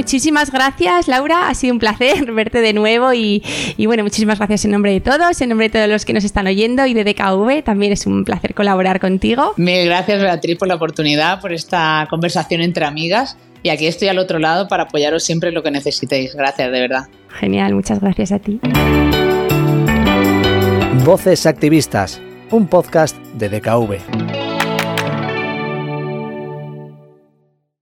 Muchísimas 0.00 0.50
gracias, 0.50 1.08
Laura. 1.08 1.50
Ha 1.50 1.54
sido 1.54 1.74
un 1.74 1.78
placer 1.78 2.32
verte 2.32 2.62
de 2.62 2.72
nuevo 2.72 3.12
y, 3.12 3.42
bueno, 3.84 4.02
muchísimas 4.02 4.38
gracias 4.38 4.64
en 4.64 4.70
nombre 4.70 4.92
de 4.92 5.02
todos, 5.02 5.38
en 5.42 5.50
nombre 5.50 5.68
de 5.68 5.72
todos 5.74 5.88
los 5.90 6.06
que 6.06 6.14
nos 6.14 6.24
están 6.24 6.46
oyendo 6.46 6.86
y 6.86 6.94
de 6.94 7.04
DKV. 7.04 7.62
También 7.62 7.92
es 7.92 8.06
un 8.06 8.24
placer 8.24 8.54
colaborar 8.54 8.98
contigo. 8.98 9.52
Mil 9.58 9.84
gracias, 9.84 10.22
Beatriz, 10.22 10.56
por 10.56 10.68
la 10.68 10.76
oportunidad, 10.76 11.38
por 11.42 11.52
esta 11.52 12.06
conversación 12.08 12.62
entre 12.62 12.86
amigas. 12.86 13.36
Y 13.62 13.68
aquí 13.68 13.86
estoy 13.86 14.08
al 14.08 14.18
otro 14.18 14.38
lado 14.38 14.68
para 14.68 14.84
apoyaros 14.84 15.22
siempre 15.22 15.50
en 15.50 15.54
lo 15.54 15.62
que 15.62 15.70
necesitéis. 15.70 16.34
Gracias, 16.34 16.72
de 16.72 16.80
verdad. 16.80 17.02
Genial, 17.28 17.74
muchas 17.74 18.00
gracias 18.00 18.32
a 18.32 18.38
ti. 18.38 18.58
Voces 21.04 21.44
Activistas, 21.44 22.22
un 22.50 22.66
podcast 22.68 23.18
de 23.34 23.50
DKV. 23.50 24.49